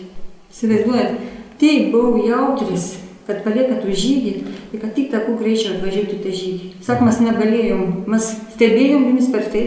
Įsivaizduojat, 0.53 1.17
taip 1.59 1.91
buvau 1.93 2.23
jautris, 2.23 2.87
kad 3.27 3.43
paliekat 3.45 3.83
už 3.85 3.99
žygį 4.01 4.33
ir 4.73 4.81
kad 4.81 4.95
tik 4.95 5.11
takų 5.13 5.37
greičiau 5.41 5.75
atvažiuoti 5.75 6.23
tą 6.23 6.33
žygį. 6.41 6.73
Sak, 6.87 7.03
mes 7.05 7.21
negalėjom, 7.21 7.85
mes 8.07 8.33
stebėjom 8.55 9.09
jums 9.11 9.31
per 9.33 9.49
tai, 9.53 9.65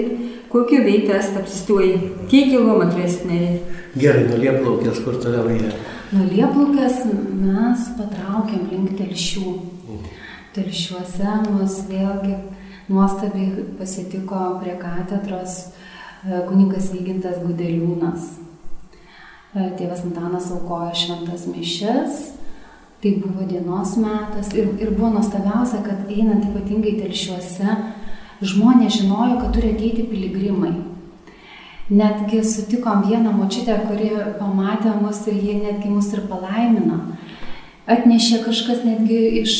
Kokiu 0.50 0.82
veidu 0.84 1.12
esate 1.14 1.44
apsistoję? 1.44 1.98
Kiek 2.26 2.48
kilometrų 2.50 3.04
esate 3.06 3.28
nereikia? 3.30 3.82
Gerai, 4.02 4.24
nuo 4.26 4.38
Lieplaukės, 4.42 4.96
kur 5.04 5.18
toliau 5.22 5.44
eina? 5.46 5.68
Nuo 6.10 6.24
Lieplaukės 6.26 7.04
mes 7.38 7.84
patraukėm 7.94 8.64
link 8.72 8.96
telšių. 8.98 9.52
Mhm. 9.52 10.08
Telšiuose 10.56 11.36
mus 11.44 11.76
vėlgi 11.86 12.34
nuostabiai 12.90 13.62
pasitiko 13.78 14.40
prie 14.64 14.74
katedros 14.80 15.54
e, 15.68 16.42
kunigas 16.48 16.90
Vygintas 16.90 17.38
Gudeliūnas. 17.44 18.26
E, 19.54 19.70
tėvas 19.78 20.02
Antanas 20.08 20.50
aukojo 20.50 20.90
šventas 20.98 21.46
mišes, 21.46 22.24
tai 23.02 23.14
buvo 23.16 23.46
dienos 23.48 23.96
metas 23.96 24.52
ir, 24.52 24.68
ir 24.80 24.90
buvo 24.92 25.14
nuostabiausia, 25.14 25.80
kad 25.84 26.10
einant 26.12 26.44
ypatingai 26.50 26.98
telšiuose, 27.00 27.76
žmonės 28.44 29.00
žinojo, 29.00 29.38
kad 29.40 29.54
turi 29.56 29.72
ateiti 29.74 30.04
piligrimai. 30.10 30.74
Netgi 31.90 32.42
sutikom 32.46 33.02
vieną 33.08 33.32
močiutę, 33.34 33.80
kuri 33.88 34.10
pamatė 34.38 34.92
mus 35.00 35.24
ir 35.26 35.40
jie 35.40 35.56
netgi 35.58 35.90
mus 35.90 36.12
ir 36.14 36.26
palaimino. 36.30 37.00
Atnešė 37.90 38.44
kažkas 38.44 38.84
netgi 38.86 39.18
iš, 39.40 39.54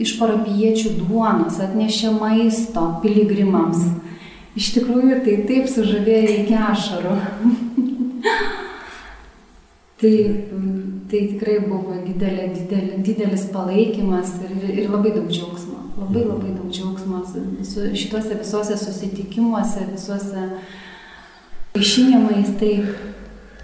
iš 0.00 0.14
parapiečių 0.16 0.94
duonos, 1.02 1.58
atnešė 1.60 2.14
maisto 2.16 2.86
piligrimams. 3.02 3.82
Iš 4.56 4.72
tikrųjų, 4.78 5.20
tai 5.26 5.36
taip 5.50 5.68
sužavėjo 5.70 6.38
iki 6.40 6.56
ašarų. 6.56 7.18
tai, 10.00 10.14
tai 11.10 11.20
tikrai 11.34 11.58
buvo 11.66 11.98
didelė, 12.06 12.48
didelis 13.20 13.46
palaikymas 13.52 14.38
ir, 14.48 14.56
ir 14.72 14.90
labai 14.90 15.14
daug 15.14 15.28
džiaugsmo 15.28 15.80
labai 16.00 16.24
labai 16.24 16.54
daug 16.56 16.70
džiaugsmo 16.72 17.22
visu, 17.58 17.88
šituose 17.94 18.34
visuose 18.40 18.76
susitikimuose, 18.76 19.86
visuose 19.92 20.48
išinimais. 21.78 22.54
Taip. 22.60 23.08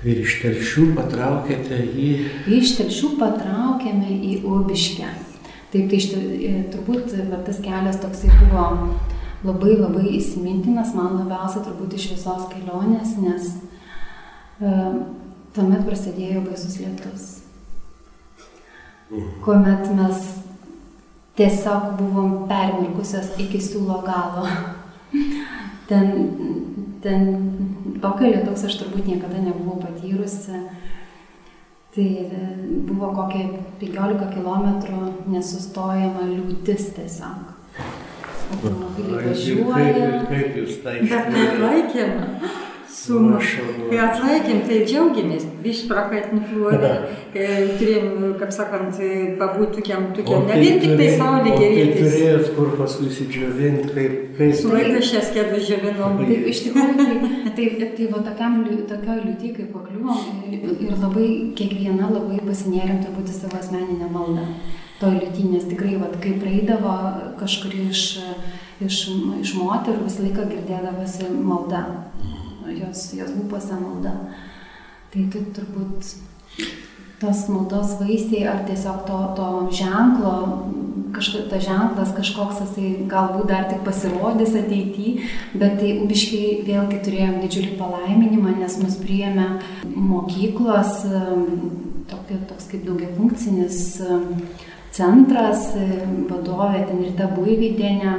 Ir 0.06 0.20
iš 0.22 0.36
telšių 0.42 0.90
patraukėte 0.98 1.78
į... 1.82 2.10
Iš 2.58 2.76
telšių 2.78 3.14
patraukėme 3.20 4.18
į 4.30 4.40
Ubiškę. 4.46 5.08
Taip, 5.72 5.88
tai 5.90 5.98
iš, 5.98 6.10
e, 6.14 6.52
turbūt 6.72 7.16
va, 7.30 7.40
tas 7.46 7.58
kelias 7.64 7.98
toksai 8.02 8.30
buvo 8.44 8.66
labai 9.46 9.78
labai 9.80 10.04
įsimintinas, 10.18 10.94
man 10.96 11.18
labiausiai 11.22 11.64
turbūt 11.66 11.96
iš 11.98 12.10
visos 12.14 12.46
kelionės, 12.52 13.16
nes 13.22 13.50
e, 14.60 14.76
tuomet 15.56 15.88
prasidėjo 15.88 16.44
baisus 16.46 16.78
lietus. 16.82 17.45
Kuomet 19.44 19.86
mes 19.94 20.22
tiesiog 21.38 21.92
buvom 21.98 22.32
permirkusios 22.50 23.36
iki 23.38 23.60
siūlo 23.62 24.00
galo. 24.06 24.46
ten, 25.90 26.10
ten 27.04 27.28
tokio 28.02 28.32
lietaus 28.32 28.66
aš 28.66 28.80
turbūt 28.80 29.06
niekada 29.06 29.38
nebuvau 29.44 29.78
patyrusi. 29.84 30.64
Tai 31.96 32.08
e, 32.26 32.40
buvo 32.88 33.12
kokie 33.16 33.46
15 33.80 34.26
km 34.34 34.66
nesustojama 35.32 36.26
liūtis 36.32 36.90
tiesiog. 36.98 37.54
Automobiliai 38.56 39.30
važiuoja. 39.30 39.94
Kaip, 39.96 40.30
kaip 40.34 40.62
jūs 40.62 40.80
tai 40.82 41.00
išlaikėte? 41.06 42.64
Sumušo. 43.06 43.64
Kai 43.86 43.98
atlaikėm, 44.02 44.62
tai 44.66 44.78
džiaugiamės, 44.88 45.44
iš 45.70 45.82
prakaitnušuodė, 45.90 46.90
turėjom, 47.34 48.08
kaip 48.40 48.54
sakant, 48.54 48.98
pabūti 49.38 49.78
tokiam, 49.80 50.08
tokiam, 50.16 50.46
ne 50.48 50.56
vien 50.58 50.80
tik 50.82 50.94
tai 50.98 51.08
saulė 51.20 51.52
gerėtis. 51.54 52.00
Tai 52.00 52.08
turėjot 52.16 52.50
kur 52.56 52.72
paskui 52.80 53.10
įsidžiovinti, 53.10 53.92
kaip, 53.92 54.16
kaip... 54.38 54.54
Su 54.58 54.72
laikraščias 54.72 55.30
kėdus 55.36 55.68
džiovinom. 55.68 56.18
Taip, 56.22 56.48
iš 56.52 56.62
tikrųjų, 56.66 56.96
tai, 57.58 57.68
tai, 57.78 57.90
tai, 57.98 58.08
va 58.14 58.24
tokiam, 58.26 58.58
tokioj 58.90 59.20
liūtį, 59.22 59.52
kai 59.60 59.68
pakliuvom 59.74 60.42
ir, 60.50 60.66
ir 60.88 60.96
labai 60.96 61.28
kiekviena 61.58 62.10
labai 62.10 62.42
pasinėrėm 62.42 63.04
turbūt 63.04 63.30
į 63.30 63.38
savo 63.38 63.60
asmeninę 63.60 64.10
maldą. 64.10 64.48
To 65.00 65.12
liūtį, 65.12 65.50
nes 65.52 65.68
tikrai, 65.68 65.94
va, 66.00 66.08
kai 66.22 66.34
praeidavo 66.40 66.96
kažkur 67.38 67.74
iš, 67.86 68.06
iš, 68.82 69.02
iš 69.42 69.54
moterų, 69.60 70.06
visą 70.08 70.24
laiką 70.24 70.48
girdėdavosi 70.54 71.28
malda 71.36 71.84
jos, 72.80 73.08
jos 73.16 73.32
lūpose 73.36 73.78
malda. 73.80 74.14
Tai 75.12 75.28
tai 75.32 75.42
turbūt 75.56 76.12
tos 77.20 77.46
maldos 77.48 77.96
vaisiai 78.00 78.44
ar 78.50 78.64
tiesiog 78.68 79.06
to, 79.08 79.18
to 79.38 79.46
ženklo, 79.78 80.34
kažkas, 81.16 81.46
tas 81.50 81.64
ženklas 81.64 82.12
kažkoks, 82.16 82.60
jisai 82.64 82.90
galbūt 83.08 83.48
dar 83.48 83.68
tik 83.70 83.82
pasirodys 83.86 84.52
ateityje, 84.58 85.30
bet 85.56 85.78
tai 85.80 85.94
ubiškiai 86.02 86.62
vėlgi 86.66 87.00
turėjom 87.06 87.38
didžiulį 87.44 87.76
palaiminimą, 87.80 88.56
nes 88.60 88.76
mus 88.82 88.98
priėmė 89.00 89.48
mokyklos, 89.96 91.06
tokia, 92.10 92.40
toks 92.50 92.68
kaip 92.72 92.84
daugia 92.84 93.08
funkcinis 93.16 93.80
centras, 94.96 95.70
vadovė 96.28 96.84
ten 96.88 97.04
ir 97.04 97.16
ta 97.16 97.30
buivydienė 97.32 98.16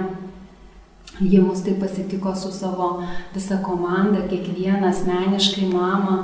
Jie 1.17 1.41
mus 1.41 1.63
taip 1.65 1.79
pasitiko 1.81 2.35
su 2.37 2.51
savo 2.53 3.01
visa 3.33 3.57
komanda, 3.65 4.21
kiekvieną 4.29 4.91
asmeniškai 4.91 5.71
mamą 5.71 6.17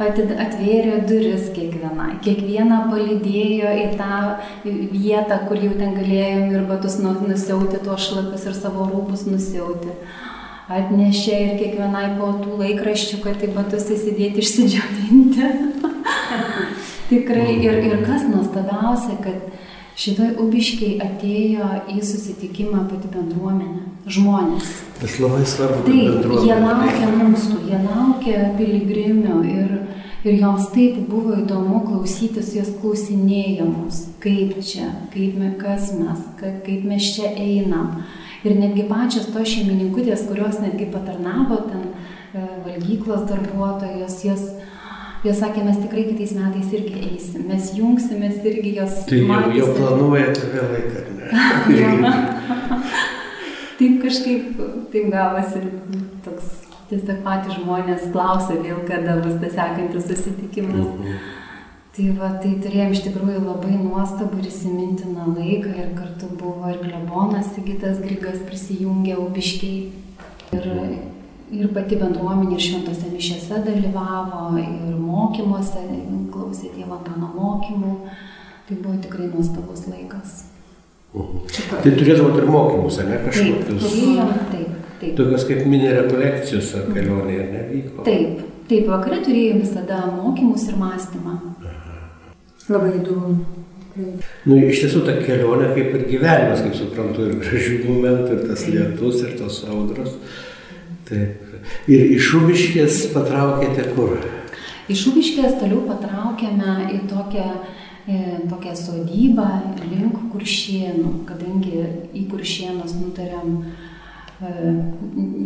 atvėrė 0.00 1.02
duris 1.06 1.50
kiekvienai, 1.54 2.18
kiekvieną 2.24 2.88
palydėjo 2.90 3.72
į 3.84 3.86
tą 3.98 4.38
vietą, 4.64 5.38
kur 5.48 5.56
jau 5.60 5.72
ten 5.78 5.94
galėjom 5.94 6.52
ir 6.54 6.66
batus 6.68 6.98
nu, 6.98 7.14
nusiauti, 7.28 7.78
tuos 7.84 8.08
šlapis 8.08 8.46
ir 8.46 8.54
savo 8.54 8.88
rūbus 8.90 9.26
nusiauti. 9.28 9.94
Atnešė 10.72 11.38
ir 11.44 11.56
kiekvienai 11.60 12.16
po 12.18 12.32
tų 12.40 12.56
laikraščių, 12.62 13.20
kad 13.24 13.42
į 13.44 13.52
batus 13.52 13.90
įsidėti 13.92 14.40
išsidžiovinti. 14.40 15.50
Tikrai 17.10 17.58
ir, 17.60 17.82
ir 17.90 18.04
kas 18.06 18.24
nuostabiausia, 18.30 19.18
kad 19.20 19.50
Šitoj 19.92 20.38
ubiškiai 20.40 20.94
atėjo 21.04 21.66
į 21.92 21.98
susitikimą 22.00 22.86
pati 22.88 23.10
bendruomenė, 23.12 23.82
žmonės. 24.08 24.70
Tas 24.96 25.18
labai 25.20 25.42
svarbu. 25.44 25.82
Taip, 25.84 26.30
jie 26.46 26.56
laukia 26.62 27.10
mūsų, 27.12 27.58
jie 27.68 27.80
laukia 27.84 28.38
piligrimių 28.56 29.36
ir, 29.52 29.74
ir 30.24 30.38
joms 30.40 30.70
taip 30.72 30.96
buvo 31.10 31.36
įdomu 31.42 31.82
klausytis, 31.84 32.54
jos 32.56 32.72
klausinėjamos, 32.80 34.00
kaip 34.24 34.56
čia, 34.64 34.88
kaip 35.12 35.36
mes, 35.42 35.58
kas 35.60 35.92
mes, 35.98 36.24
kaip 36.40 36.88
mes 36.88 37.12
čia 37.12 37.34
einam. 37.36 38.00
Ir 38.42 38.56
netgi 38.58 38.88
pačios 38.88 39.28
to 39.30 39.44
šeimininkutės, 39.46 40.24
kurios 40.26 40.56
netgi 40.64 40.88
patarnavo 40.90 41.60
ten 41.68 41.84
e, 41.92 42.48
valgyklos 42.64 43.28
darbuotojos, 43.28 44.16
jos 44.24 44.48
Jos 45.22 45.38
sakė, 45.38 45.62
mes 45.62 45.76
tikrai 45.78 46.06
kitais 46.08 46.32
metais 46.34 46.72
irgi 46.74 47.02
eisim, 47.12 47.44
mes 47.46 47.68
jungsimės 47.76 48.40
irgi 48.42 48.72
jos. 48.80 49.04
Tai 49.06 49.20
jau, 49.20 49.52
jau 49.54 49.68
planuojate 49.76 50.48
vėl 50.50 50.72
laiką, 50.72 51.04
ne? 51.18 52.14
taip 53.78 54.00
kažkaip, 54.02 54.64
taip 54.90 55.12
gavosi 55.14 55.62
toks, 56.24 56.50
tiesiog 56.90 57.22
patys 57.22 57.60
žmonės 57.60 58.08
klausia 58.10 58.58
vėl, 58.64 58.82
kada 58.88 59.20
bus 59.22 59.38
tas 59.44 59.54
sekantis 59.54 60.10
susitikimas. 60.10 60.90
-huh. 60.90 61.30
Tai 61.92 62.06
va, 62.16 62.30
tai 62.40 62.54
turėjom 62.64 62.94
iš 62.94 63.02
tikrųjų 63.04 63.40
labai 63.44 63.74
nuostabų 63.76 64.38
ir 64.40 64.46
įsimintiną 64.48 65.26
laiką 65.36 65.74
ir 65.76 65.90
kartu 65.92 66.30
buvo 66.40 66.70
ir 66.72 66.78
klebonas 66.80 67.50
Sigitas 67.52 67.98
Grigas 68.00 68.38
prisijungė 68.48 69.18
ubiškiai. 69.20 69.92
Ir 70.56 70.68
ir 71.52 71.72
pati 71.74 71.98
bendruomenė 72.00 72.60
šventose 72.60 73.10
mišiose 73.12 73.60
dalyvavo, 73.66 74.46
ir 74.60 74.96
mokymuose, 75.00 75.84
klausė 76.32 76.72
Dievo 76.76 76.98
Antano 76.98 77.32
mokymų. 77.36 77.98
Tai 78.68 78.78
buvo 78.78 78.96
tikrai 79.02 79.26
nuostabus 79.28 79.86
laikas. 79.90 80.44
-huh. 81.12 81.82
Tai 81.82 81.92
turėdavot 81.98 82.38
ir 82.38 82.48
mokymus, 82.50 82.98
ar 83.02 83.10
ne 83.10 83.18
kažkokius? 83.26 83.82
Turėjom, 83.84 84.30
taip, 84.52 84.76
taip. 85.00 85.16
Tokios 85.18 85.46
kaip 85.48 85.66
mini 85.68 85.90
rekolekcijos 85.92 86.74
ar 86.78 86.86
kelionė, 86.92 87.38
ar 87.44 87.50
ne 87.56 87.64
vyko? 87.72 88.06
Taip, 88.06 88.44
taip, 88.70 88.86
vakare 88.90 89.20
turėjom 89.26 89.64
visada 89.64 90.04
mokymus 90.14 90.68
ir 90.70 90.78
mąstymą. 90.80 91.34
Aha. 91.72 91.98
Labai 92.70 92.94
įdomu. 93.00 93.42
Nu, 94.48 94.56
iš 94.56 94.86
tiesų 94.86 95.02
ta 95.04 95.18
kelionė 95.20 95.74
kaip 95.74 95.90
ir 95.98 96.06
gyvenimas, 96.08 96.62
kaip 96.64 96.78
suprantu, 96.78 97.26
ir 97.28 97.34
gražių 97.42 97.82
momentų, 97.90 98.38
ir 98.38 98.46
tas 98.48 98.64
lietus, 98.70 99.20
ir 99.26 99.34
tos 99.36 99.58
audros. 99.68 100.14
Taip. 101.08 101.42
Ir 101.90 102.12
iš 102.16 102.32
Ubiškės 102.38 102.98
patraukėte 103.14 103.88
kur? 103.96 104.16
Iš 104.90 105.06
Ubiškės 105.12 105.56
toliau 105.60 105.82
patraukėme 105.88 106.88
į 106.94 107.00
tokią, 107.10 107.46
e, 108.06 108.18
tokią 108.50 108.74
sodybą 108.78 109.48
link 109.82 110.18
kuršienų, 110.32 111.22
kadangi 111.26 111.86
į 112.18 112.26
kuršienus 112.30 112.94
nutarėm 113.00 113.56
e, 113.62 114.52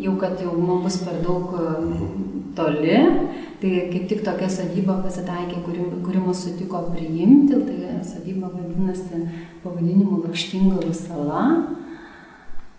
jau, 0.05 0.17
kad 0.21 0.41
jau 0.45 0.57
mums 0.57 0.87
bus 0.89 0.99
per 1.05 1.21
daug 1.25 1.57
e, 1.57 2.11
toli, 2.57 3.01
tai 3.61 3.73
kaip 3.93 4.09
tik 4.13 4.25
tokia 4.25 4.51
sodyba 4.53 4.99
pasitaikė, 5.05 5.63
kuri, 5.65 5.89
kuri 6.05 6.21
mus 6.25 6.45
sutiko 6.45 6.87
priimti, 6.91 7.61
tai 7.69 7.97
sodyba 8.05 8.53
vadinasi 8.53 9.25
pavadinimu 9.65 10.23
Lakštingalų 10.25 10.93
sala. 10.97 11.47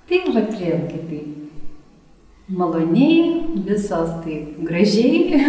Tai 0.08 0.24
va, 0.32 0.42
vėlgi 0.42 1.02
taip 1.10 1.37
maloniai, 2.50 3.64
visos 3.66 4.12
taip 4.24 4.60
gražiai. 4.68 5.42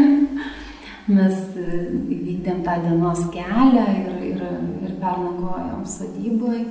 Mes 1.09 1.37
e, 1.57 1.67
įvykdėm 2.13 2.61
tą 2.67 2.75
dienos 2.83 3.23
kelią 3.33 3.85
ir, 4.03 4.11
ir, 4.29 4.43
ir 4.85 4.97
pernagojom 5.01 5.87
sodyboje. 5.89 6.67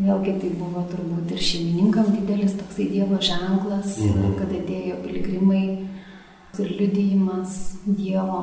Vėlgi 0.00 0.34
tai 0.40 0.50
buvo 0.56 0.82
turbūt 0.90 1.34
ir 1.34 1.42
šeimininkam 1.44 2.08
didelis 2.14 2.56
toksai 2.58 2.88
Dievo 2.90 3.18
ženklas, 3.22 3.98
mhm. 4.06 4.34
kad 4.38 4.52
atėjo 4.54 4.98
piligrimai 5.04 5.64
ir 6.58 6.74
liudijimas 6.78 7.56
Dievo. 7.84 8.42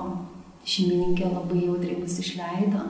Šeimininkė 0.68 1.30
labai 1.32 1.66
jautriai 1.66 2.02
mus 2.02 2.18
išleido. 2.20 2.84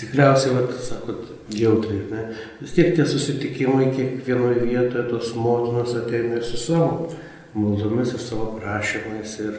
Tikriausiai, 0.00 0.54
vat, 0.56 0.70
sakot, 0.80 1.26
jautriai, 1.52 2.04
ne? 2.10 2.22
Vis 2.60 2.72
tiek 2.76 2.94
tie 2.96 3.04
susitikimai 3.08 3.90
kiekvienoje 3.94 4.62
vietoje 4.64 5.08
tos 5.10 5.34
motinos 5.36 5.92
ateina 5.98 6.38
ir 6.38 6.46
su 6.46 6.60
savo 6.60 7.10
maldomis 7.54 8.14
ir 8.14 8.22
savo 8.22 8.52
prašymais 8.60 9.34
ir 9.42 9.58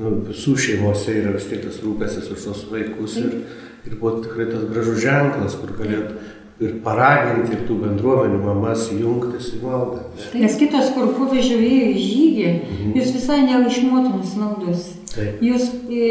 nu, 0.00 0.14
visų 0.30 0.56
šeimose 0.64 1.14
yra 1.20 1.34
vis 1.36 1.48
tiek 1.50 1.62
tas 1.64 1.78
rūpestis 1.84 2.30
už 2.32 2.48
tos 2.48 2.64
vaikus 2.72 3.18
ir, 3.20 3.36
ir 3.86 3.98
buvo 4.00 4.22
tikrai 4.24 4.48
tas 4.50 4.64
gražus 4.70 5.02
ženklas, 5.04 5.58
kur 5.60 5.74
galėtų 5.78 6.16
ir 6.62 6.76
paraginti 6.84 7.52
ir 7.52 7.64
tų 7.68 7.76
bendruomenių 7.82 8.38
mamas 8.40 8.86
jungtis 8.92 9.50
į 9.56 9.62
maldą. 9.64 10.06
Ne? 10.16 10.44
Nes 10.44 10.56
kitos, 10.60 10.92
kur 10.94 11.12
popiežių 11.18 11.58
ėjo 11.60 11.90
į 11.90 12.04
žygį, 12.04 12.46
mhm. 12.52 12.94
jūs 12.96 13.12
visai 13.18 13.42
ne 13.44 13.60
iš 13.66 13.82
motinos 13.84 14.32
maldos. 14.40 14.88
Taip. 15.12 15.42
Jūs 15.44 15.68
e, 15.88 16.08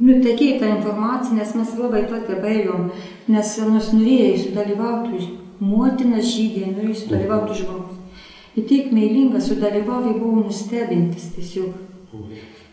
nutekėjo 0.00 0.60
tą 0.60 0.70
informaciją, 0.76 1.38
nes 1.38 1.56
mes 1.56 1.74
labai 1.80 2.04
tokia 2.10 2.38
baigom, 2.44 2.90
nes 3.32 3.56
nors 3.64 3.90
norėjai 3.96 4.36
sudalyvauti 4.44 5.32
motinas 5.64 6.28
žygė, 6.28 6.68
norėjai 6.72 7.00
sudalyvauti 7.02 7.60
žmogus. 7.62 8.00
Ir 8.54 8.68
tik 8.70 8.92
meilinga 8.94 9.40
sudalyvavai 9.42 10.14
buvo 10.18 10.44
nustebintis 10.44 11.32
tiesiog. 11.34 11.72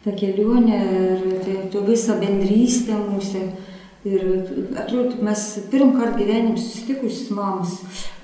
Ta 0.03 0.13
kelionė 0.17 0.77
ir 0.81 1.23
tai, 1.45 1.55
to 1.73 1.81
visą 1.85 2.17
bendrystę 2.21 2.97
mūsų. 2.99 3.45
Ir 4.05 4.21
atrodo, 4.81 5.19
mes 5.21 5.59
pirmą 5.71 5.93
kartą 5.99 6.17
gyvenim 6.17 6.55
susitikus 6.57 7.27
mamos, 7.29 7.75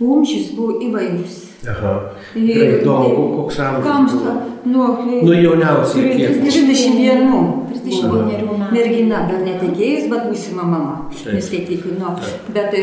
umšys 0.02 0.56
buvo 0.58 0.80
įvairūs. 0.82 1.36
Aha. 1.70 1.92
Ir 2.34 2.80
įdomu, 2.80 3.28
koks 3.36 3.60
amžius. 3.62 3.86
Kamsta, 3.86 4.32
nuo, 4.66 4.88
nu, 5.06 5.36
jauniausiai. 5.38 6.16
31. 6.42 7.68
31 7.84 8.64
mergina, 8.74 9.20
dar 9.30 9.44
netekėjus, 9.46 10.08
bet 10.10 10.26
būsima 10.32 10.66
mama. 10.66 10.96
Neskaityk, 11.14 11.86
nu. 12.00 12.14
Bet 12.56 12.74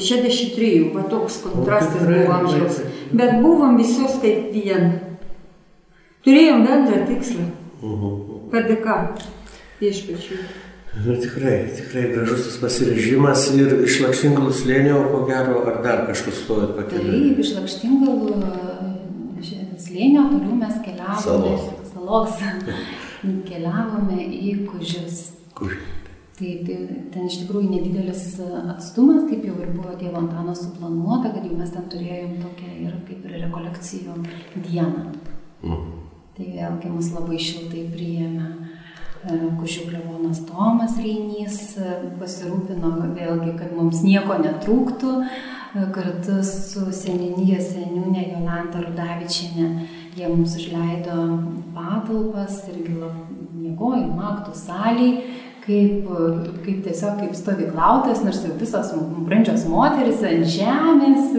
63, 0.00 0.70
e, 0.70 0.86
va 0.94 1.04
toks 1.12 1.42
kontrastas 1.44 2.06
buvo 2.08 2.38
amžiaus. 2.38 2.80
Bet 3.12 3.42
buvom 3.42 3.76
visos 3.80 4.16
kaip 4.22 4.48
vien. 4.56 4.94
Turėjom 6.24 6.64
bendrą 6.64 7.04
tikslą. 7.12 7.44
Padėka 8.52 8.96
viešpačiui. 9.82 10.67
Nu, 10.96 11.14
tikrai, 11.20 11.68
tikrai 11.76 12.06
gražus 12.14 12.46
tas 12.46 12.56
pasirežimas 12.62 13.44
ir 13.54 13.74
iš 13.84 14.00
lakštingalų 14.02 14.54
slėnio, 14.56 14.96
ko 15.12 15.20
gero, 15.28 15.60
ar 15.68 15.82
dar 15.84 16.06
kažkur 16.08 16.34
stovit 16.34 16.72
pakeliui? 16.78 17.20
Taip, 17.28 17.42
iš 17.44 17.52
lakštingalų 17.58 18.32
slėnio 19.78 20.24
toliau 20.32 20.56
mes 20.58 20.80
keliavome. 20.86 21.22
Salos. 21.22 21.92
Salos. 21.92 22.40
keliavome 23.50 24.24
į 24.26 24.56
Kužius. 24.70 25.22
Kužius. 25.58 25.94
Taip, 26.38 26.68
tai 26.68 26.98
ten 27.10 27.26
iš 27.26 27.40
tikrųjų 27.40 27.72
nedidelis 27.72 28.24
atstumas, 28.76 29.24
kaip 29.26 29.42
jau 29.48 29.56
ir 29.58 29.72
buvo 29.74 29.96
tėvo 29.98 30.20
Antano 30.20 30.52
suplanuota, 30.54 31.32
kad 31.34 31.42
jau 31.42 31.56
mes 31.58 31.72
ten 31.74 31.88
turėjom 31.90 32.36
tokią 32.44 32.74
ir 32.84 32.92
kaip 33.08 33.24
ir 33.26 33.40
rekolekcijų 33.42 34.14
dieną. 34.68 35.08
Mm. 35.66 35.88
Tai 36.36 36.46
vėlgi 36.54 36.92
mus 36.94 37.08
labai 37.16 37.40
šiltai 37.42 37.88
priėmė 37.90 38.52
Kušių 39.26 39.88
klebonas 39.88 40.44
Tomas 40.46 40.94
Reinys 41.02 41.74
e, 41.74 41.96
pasirūpino 42.20 42.92
vėlgi, 43.16 43.56
kad 43.58 43.72
mums 43.74 44.04
nieko 44.06 44.36
netrūktų, 44.38 45.14
e, 45.18 45.86
kartu 45.94 46.36
su 46.46 46.84
seninija 46.94 47.58
seniūnė 47.58 48.28
Jolanta 48.28 48.84
Rudavičiane. 48.84 49.88
Jie 50.14 50.30
mums 50.30 50.54
išleido 50.60 51.18
patalpas 51.74 52.62
irgi 52.70 52.94
miegojimo 53.58 54.22
aktų 54.30 54.54
saliai, 54.54 55.10
kaip, 55.66 56.08
kaip 56.62 56.80
tiesiog 56.86 57.18
kaip 57.18 57.34
stovyklautas, 57.36 58.22
nors 58.24 58.40
jau 58.46 58.54
visos 58.62 58.94
brandžios 59.26 59.66
moteris 59.68 60.22
ant 60.30 60.46
žemės, 60.54 61.34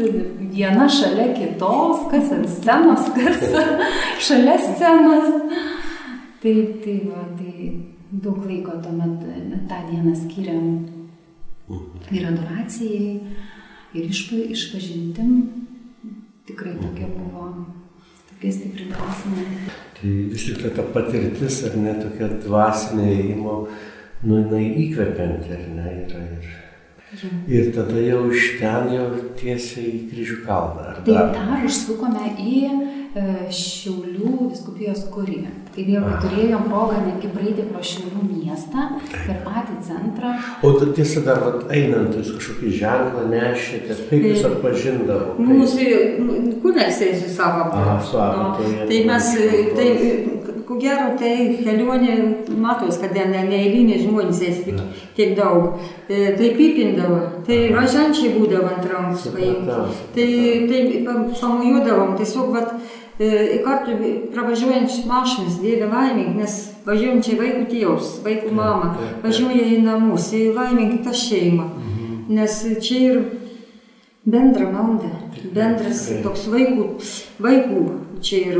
viena 0.51 0.91
šalia 0.91 1.31
kitos, 1.39 2.05
kas 2.11 2.35
ant 2.35 2.51
scenos, 2.59 3.07
kas 3.15 3.43
šalia 4.27 4.59
scenos. 4.67 5.35
Taip, 6.39 6.78
tai 6.84 6.95
va, 7.04 7.25
tai 7.36 7.54
daug 8.10 8.45
laiko 8.47 8.78
tuomet 8.84 9.25
tą 9.69 9.80
dieną 9.89 10.13
skiriam 10.15 10.67
mhm. 11.67 12.15
ir 12.15 12.28
adoracijai, 12.32 13.10
ir 13.93 14.13
išpa, 14.13 14.39
išpažintim. 14.56 15.34
Tikrai 16.47 16.78
tokia 16.80 17.10
buvo, 17.12 17.49
tokia 18.32 18.54
stipri 18.56 18.88
dvasinė. 18.89 19.43
Tai 19.99 20.13
vis 20.32 20.47
tik 20.47 20.63
ta 20.78 20.86
patirtis, 20.95 21.60
ar 21.67 21.75
ne 21.78 21.93
tokia 21.99 22.32
dvasinė 22.45 23.12
įmo, 23.36 23.60
nu 24.23 24.39
jinai 24.39 24.63
įkvepianti, 24.86 25.54
ar 25.58 25.67
ne, 25.75 25.91
yra 26.06 26.23
ir. 26.38 26.49
Ir 27.49 27.71
tada 27.73 28.02
jau 28.06 28.23
iš 28.30 28.52
ten 28.62 28.91
jau 28.93 29.06
tiesiai 29.38 29.91
į 29.91 30.02
kryžių 30.12 30.39
kalną. 30.45 30.84
ar 30.91 30.99
Tai 31.06 31.15
dar? 31.36 31.63
užsukome 31.65 32.34
į 32.38 32.58
Šiaulių 33.50 34.50
viskupijos 34.52 35.08
kuriją. 35.13 35.50
Tai 35.74 35.86
vėlgi 35.88 36.15
turėjom 36.24 36.65
progą 36.69 37.00
netgi 37.08 37.30
praeiti 37.34 37.65
pro 37.69 37.82
Šiaulių 37.82 38.22
miestą 38.30 38.86
per 39.13 39.39
patį 39.45 39.78
centrą. 39.88 40.34
O 40.65 40.74
ta 40.78 40.89
tiesa 40.98 41.24
dar 41.26 41.41
vat, 41.45 41.63
einant, 41.74 42.13
jūs 42.19 42.36
kažkokį 42.38 42.74
ženklą 42.82 43.24
nešėte, 43.32 43.98
kaip 44.12 44.28
jūs 44.30 44.43
Tai- 44.45 44.52
atpažindavo? 44.54 45.38
Kaip- 45.38 45.50
Mūsų 45.50 46.60
kunigsai 46.62 47.13
su 47.22 47.30
savo. 47.34 47.69
Su 48.12 48.17
Avatoje. 48.22 48.86
Tai 48.89 49.00
mes, 49.10 49.32
tai, 49.76 49.89
ko 50.69 50.76
gero, 50.78 51.08
tai 51.17 51.34
kelionė, 51.65 52.15
matos, 52.62 53.00
kad 53.02 53.15
ne, 53.17 53.26
neįliniai 53.50 54.04
žmonės 54.06 54.41
eis 54.45 54.60
tik 54.67 54.78
tiek 55.17 55.34
daug. 55.38 55.80
E, 56.10 56.36
Tai 56.38 56.50
pipindavo, 56.58 57.17
tai 57.45 57.58
važiančiai 57.74 58.36
būdavo 58.38 58.69
ant 58.76 58.86
rankų 58.89 59.34
paimti. 59.34 59.80
Tai, 60.13 60.30
tai 60.69 61.04
pa- 61.06 61.26
pamojuodavom, 61.41 62.15
tiesiog, 62.17 62.54
vat, 62.54 62.74
e, 63.19 63.60
kartu 63.65 63.95
pravažiuojančius 64.34 65.05
mašinas 65.10 65.58
dėdė 65.62 65.89
laimink, 65.91 66.36
nes 66.39 66.58
važiuojam 66.88 67.21
čia 67.25 67.38
vaikų 67.39 67.65
tėvus, 67.71 68.13
vaikų 68.25 68.53
taip. 68.55 69.23
važiuoja 69.25 69.65
į 69.75 69.82
namus, 69.86 70.29
į 70.34 70.45
laimink 70.55 71.03
tą 71.05 71.13
šeimą. 71.13 71.67
Nes 72.29 72.60
čia 72.86 72.99
ir 73.10 73.19
bendra 74.29 74.69
malda, 74.71 75.10
bendras 75.55 76.05
toks 76.23 76.45
vaikų, 76.51 76.86
vaikų, 77.41 77.84
čia 78.21 78.43
ir 78.51 78.60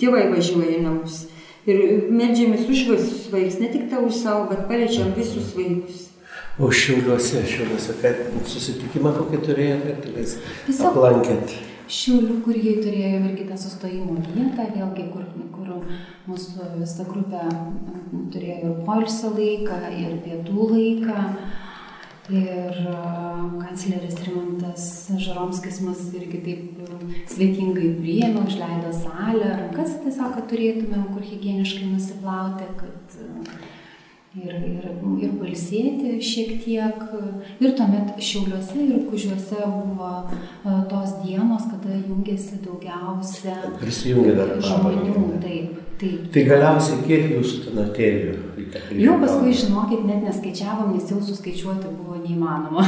tėvai 0.00 0.26
važiuoja 0.34 0.78
į 0.78 0.82
namus. 0.82 1.24
Ir 1.66 2.10
medžiamės 2.14 2.68
už 2.70 2.82
visus 2.92 3.22
vaikus, 3.32 3.56
ne 3.58 3.68
tik 3.72 3.88
tau 3.90 4.04
už 4.06 4.14
savo, 4.20 4.44
bet 4.50 4.68
paliečiam 4.68 5.08
visus 5.16 5.48
vaikus. 5.56 6.04
O 6.62 6.70
šiauliuose, 6.72 7.42
šiauliuose, 7.44 7.96
kad 8.00 8.20
susitikimą 8.48 9.10
kokį 9.18 9.40
turėjote, 9.44 9.96
kad 9.98 10.14
jūs 10.16 10.36
Tiesiog- 10.68 10.92
aplankėt. 10.94 11.56
Šiaulių, 11.86 12.40
kur 12.42 12.56
jie 12.58 12.72
turėjo 12.82 13.20
irgi 13.28 13.44
tą 13.46 13.56
sustojimo 13.62 14.16
vietą, 14.24 14.64
vėlgi, 14.74 15.04
kur, 15.12 15.26
kur 15.54 15.68
mūsų 16.26 16.72
visa 16.80 17.06
grupė 17.06 17.44
mm, 17.46 18.24
turėjo 18.34 18.72
ir 18.72 18.80
poilsio 18.88 19.30
laiką, 19.36 19.78
ir 19.94 20.18
pietų 20.24 20.68
laiką. 20.72 21.28
Ir 22.26 22.78
kancleris 23.60 24.16
Rimantas 24.24 24.86
Žaromskis 25.14 25.76
mus 25.86 26.00
irgi 26.18 26.40
taip 26.42 26.80
mm, 26.88 27.14
svetingai 27.30 27.92
priėmė, 28.00 28.42
užleido 28.42 28.90
salę, 28.96 29.52
rankas 29.60 29.94
tiesiog, 30.02 30.34
kad 30.34 30.50
turėtumėm 30.50 31.06
kur 31.12 31.22
hygieniškai 31.22 31.92
nusiplauti, 31.92 32.66
kad 32.82 33.18
a, 33.22 33.54
ir, 34.42 34.56
ir, 34.68 34.88
ir 35.24 35.32
palsėti 35.40 36.16
šiek 36.24 36.52
tiek. 36.64 37.02
Ir 37.60 37.74
tuomet 37.78 38.16
Šiauliuose 38.22 38.82
ir 38.84 39.06
Kužiuose 39.10 39.60
buvo 39.64 40.10
a, 40.12 40.76
tos 40.90 41.16
dienos, 41.22 41.68
kada 41.70 41.96
jungėsi 41.96 42.60
daugiausia 42.64 43.56
Prisijungė 43.80 44.36
dar 44.38 44.56
žmonių. 44.60 45.16
Taip, 45.44 45.80
taip. 46.00 46.28
Tai 46.34 46.44
galiausiai 46.50 47.02
kiek 47.06 47.32
jūsų 47.36 47.64
ten 47.68 47.82
atėjo 47.86 48.36
Jau 48.96 49.16
paskui, 49.20 49.52
žinokit, 49.54 50.02
net 50.08 50.24
neskaičiavom, 50.24 50.94
nes 50.96 51.10
jau 51.10 51.20
suskaičiuoti 51.22 51.90
buvo 51.92 52.16
neįmanoma. 52.18 52.82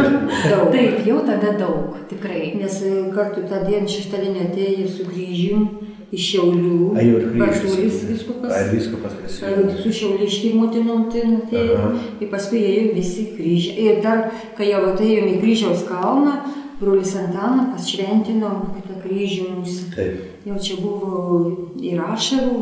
Taip, 0.74 1.04
jau 1.06 1.20
tada 1.26 1.52
daug, 1.60 1.98
tikrai. 2.10 2.54
Nes 2.58 2.80
e, 2.82 2.92
kartu 3.14 3.44
tą 3.50 3.62
dieną 3.68 3.90
šeštadienį 3.90 4.46
atėjo 4.48 4.88
su 4.90 5.06
kryžium 5.08 5.68
iš 6.14 6.26
Šiaulių. 6.30 6.78
A, 6.94 7.04
jau 7.04 7.20
ir 7.20 7.28
kryžius. 7.34 8.02
viskupas. 8.08 8.52
Ai, 8.54 8.64
viskupas 8.72 9.14
prisijungė. 9.20 9.76
Su 9.82 9.94
šiauliškim 9.98 10.58
motinom 10.60 11.06
ten 11.12 11.38
atėjo. 11.42 11.78
Aha. 11.78 11.92
Ir 12.22 12.30
paskui 12.32 12.62
ėjo 12.64 12.92
visi 12.96 13.28
kryžiai. 13.34 13.88
Ir 13.88 14.02
dar, 14.04 14.28
kai 14.58 14.70
jau 14.70 14.82
atėjome 14.92 15.36
į 15.36 15.40
kryžiaus 15.42 15.84
kalną, 15.88 16.38
brolis 16.80 17.14
Antaną 17.18 17.70
pašventinom 17.74 18.74
tą 18.86 18.98
kryžių 19.04 19.50
mūsų. 19.58 19.90
Taip. 19.94 20.24
Jau 20.48 20.58
čia 20.62 20.78
buvo 20.80 21.20
ir 21.82 22.02
ašarų, 22.04 22.58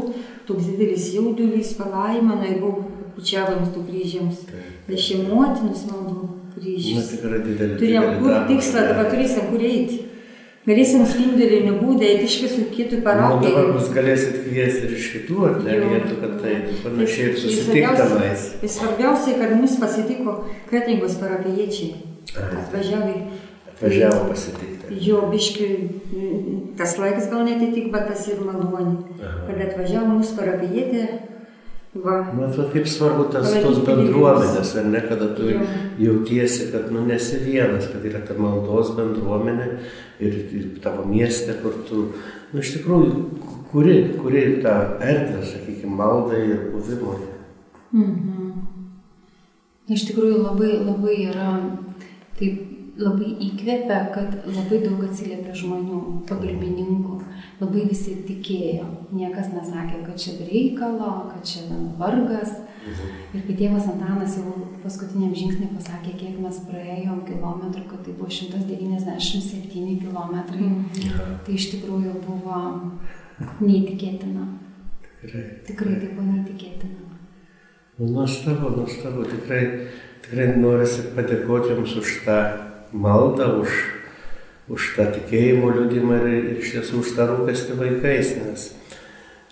toks 0.48 0.68
didelis 0.70 1.10
jaudulys, 1.16 1.74
palaimana, 1.78 2.46
ir 2.50 2.60
buvo 2.62 2.86
pučiavams 3.16 3.72
tų 3.74 3.86
kryžiams. 3.88 4.46
Taip. 4.50 4.70
Dešimotinus 4.90 5.84
maldų 5.90 6.22
Na, 6.22 6.54
kryžius. 6.56 7.12
Turėjom 7.20 8.08
kur 8.20 8.40
tikslą, 8.50 8.86
dabar 8.92 9.10
turėsim 9.12 9.50
kur 9.50 9.62
eiti. 9.66 10.02
Galėsim 10.62 11.02
spindulinį 11.10 11.72
būdą 11.80 12.06
eiti 12.06 12.28
iš 12.28 12.34
visų 12.44 12.64
kitų 12.70 13.00
Nu, 13.00 13.02
dabar 13.02 13.16
parapijų. 13.18 13.62
jūs 13.74 13.88
galėsit 13.96 14.36
kviesti 14.44 14.84
ir 14.86 14.92
iš 14.94 15.06
kitų, 15.16 15.38
ar 15.48 15.56
ne, 15.64 15.78
vietų, 15.90 16.18
kad 16.20 16.36
tai 16.38 16.52
panašiai 16.84 17.32
ir 17.32 17.96
tenais. 17.98 18.44
Ir 18.62 18.70
svarbiausia, 18.70 19.34
kad 19.40 19.56
mus 19.58 19.74
pasitiko 19.82 20.36
kretingos 20.70 21.16
parapiečiai. 21.18 21.96
Ai. 22.38 22.60
Atvažiavai. 22.60 23.16
Atvažiavo 23.72 24.20
pasitikti. 24.28 25.00
Jo 25.02 25.24
biški, 25.32 25.68
mm, 26.14 26.56
tas 26.78 26.94
laikas 27.00 27.26
gal 27.32 27.42
netitik, 27.48 27.90
bet 27.90 28.06
tas 28.12 28.22
ir 28.30 28.38
malonė. 28.46 29.18
Kad 29.18 29.66
atvažiavo 29.66 30.14
mūsų 30.20 30.38
parapijietė, 30.38 31.08
va, 31.94 32.14
Matot, 32.32 32.70
kaip 32.72 32.86
svarbu 32.88 33.26
tas 33.32 33.50
tos 33.60 33.82
bendruomenės, 33.84 34.70
ar 34.80 34.86
ne, 34.88 35.00
kada 35.04 35.28
tu 35.36 35.50
Jo. 35.50 35.60
jautiesi, 36.00 36.70
kad 36.72 36.90
nu 36.92 37.04
nesi 37.06 37.36
vienas, 37.44 37.90
kad 37.92 38.04
yra 38.08 38.22
ta 38.26 38.34
maldos 38.38 38.94
bendruomenė 38.96 39.66
ir, 40.20 40.38
ir 40.56 40.68
tavo 40.84 41.04
mieste, 41.04 41.52
kur 41.62 41.76
tu, 41.88 42.06
nu 42.52 42.60
iš 42.64 42.78
tikrųjų, 42.78 43.12
kuri, 43.72 43.96
kuri 44.16 44.44
tą 44.64 44.76
erdvę, 45.00 45.44
sakykime, 45.52 45.94
maldai 46.00 46.42
ir 46.48 46.64
buvimui. 46.72 47.20
Iš 49.92 50.06
tikrųjų 50.08 50.40
labai, 50.46 50.72
labai 50.86 51.16
yra, 51.28 51.50
taip 52.38 52.71
labai 53.00 53.30
įkvepia, 53.46 53.98
kad 54.12 54.34
labai 54.44 54.82
daug 54.82 55.00
atsiliepia 55.06 55.54
žmonių, 55.56 56.00
pagalbininkų, 56.28 57.18
labai 57.62 57.86
visi 57.88 58.18
tikėjo. 58.26 58.88
Niekas 59.16 59.52
nesakė, 59.54 60.02
kad 60.06 60.20
čia 60.20 60.36
reikalo, 60.42 61.12
kad 61.32 61.46
čia 61.48 61.64
vargas. 62.00 62.52
Ir 63.32 63.44
kai 63.46 63.54
tėvas 63.56 63.86
Antanas 63.86 64.34
jau 64.40 64.52
paskutiniam 64.82 65.30
žingsnį 65.38 65.70
pasakė, 65.76 66.16
kiek 66.18 66.40
mes 66.42 66.58
praėjom 66.66 67.20
kilometrų, 67.28 67.84
kad 67.92 68.02
tai 68.04 68.16
buvo 68.18 68.28
197 68.28 70.00
kilometrai, 70.02 70.72
tai 71.46 71.54
iš 71.54 71.68
tikrųjų 71.76 72.16
buvo 72.26 72.58
neįtikėtina. 73.62 74.48
Tikrai. 75.22 75.44
Tikrai 75.68 75.94
tai 76.02 76.10
buvo 76.16 76.26
neįtikėtina. 76.26 77.06
Nu, 78.00 78.10
nuostabu, 78.18 78.72
nuostabu, 78.74 79.28
tikrai, 79.30 79.62
tikrai 80.26 80.50
norisi 80.58 81.06
padėkoti 81.14 81.76
Jums 81.76 81.94
už 82.02 82.18
tą 82.26 82.38
maldą, 82.92 83.62
už, 83.62 83.70
už 84.72 84.88
tą 84.96 85.06
tikėjimo 85.16 85.70
liūdimą 85.76 86.18
ir, 86.20 86.28
ir 86.52 86.58
iš 86.62 86.74
tiesų 86.76 87.00
už 87.02 87.14
tą 87.16 87.26
rūpestį 87.30 87.78
vaikais, 87.80 88.34
nes, 88.42 88.66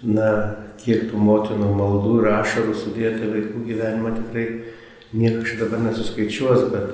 na, 0.03 0.31
kiek 0.81 1.09
tų 1.11 1.21
motinų 1.21 1.71
maldų 1.77 2.19
ir 2.23 2.29
ašarų 2.39 2.75
sudėti 2.77 3.29
vaikų 3.33 3.65
gyvenimą 3.69 4.15
tikrai 4.19 4.47
niekas 5.13 5.57
dabar 5.61 5.83
nesuskaičiuos, 5.89 6.69
bet 6.73 6.93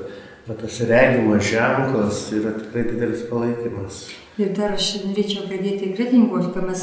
va, 0.49 0.55
tas 0.59 0.81
regimas 0.89 1.45
ženklas 1.51 2.25
yra 2.35 2.55
tikrai 2.57 2.87
didelis 2.91 3.27
palaikymas. 3.31 4.07
Ir 4.41 4.51
dar 4.57 4.75
aš 4.77 5.05
norėčiau 5.07 5.47
pradėti 5.49 5.95
kretingos, 5.97 6.51
kai 6.53 6.65
mes, 6.67 6.83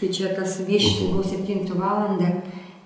kai 0.00 0.10
čia 0.12 0.34
tas 0.36 0.58
viešis 0.66 1.06
buvo 1.08 1.22
7 1.24 1.70
valandą. 1.78 2.34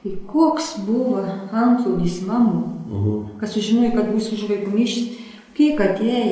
Ir 0.04 0.18
koks 0.28 0.74
buvo 0.84 1.22
antplūdis 1.50 2.20
mamų, 2.28 2.70
Mhm. 2.84 3.38
kas 3.40 3.54
sužinojo, 3.56 3.94
kad 3.96 4.10
bus 4.12 4.26
už 4.32 4.42
vaikų 4.50 4.70
mišis, 4.74 5.06
kiek 5.56 5.80
atėjo 5.80 6.24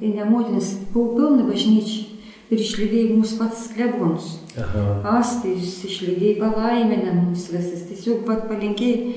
ir 0.00 0.14
nemotinas, 0.16 0.74
buvo 0.94 1.16
pilna 1.18 1.48
bažnyčia. 1.48 2.06
Ir 2.50 2.58
išlydėjo 2.58 3.14
mūsų 3.14 3.36
pats 3.38 3.68
klebonus. 3.76 4.30
Astais 5.06 5.76
išlydėjo 5.86 6.40
palaiminę 6.40 7.12
mūsų 7.20 7.54
visas. 7.54 7.84
Tiesiog 7.86 8.24
pat 8.26 8.48
palinkėjai 8.50 9.12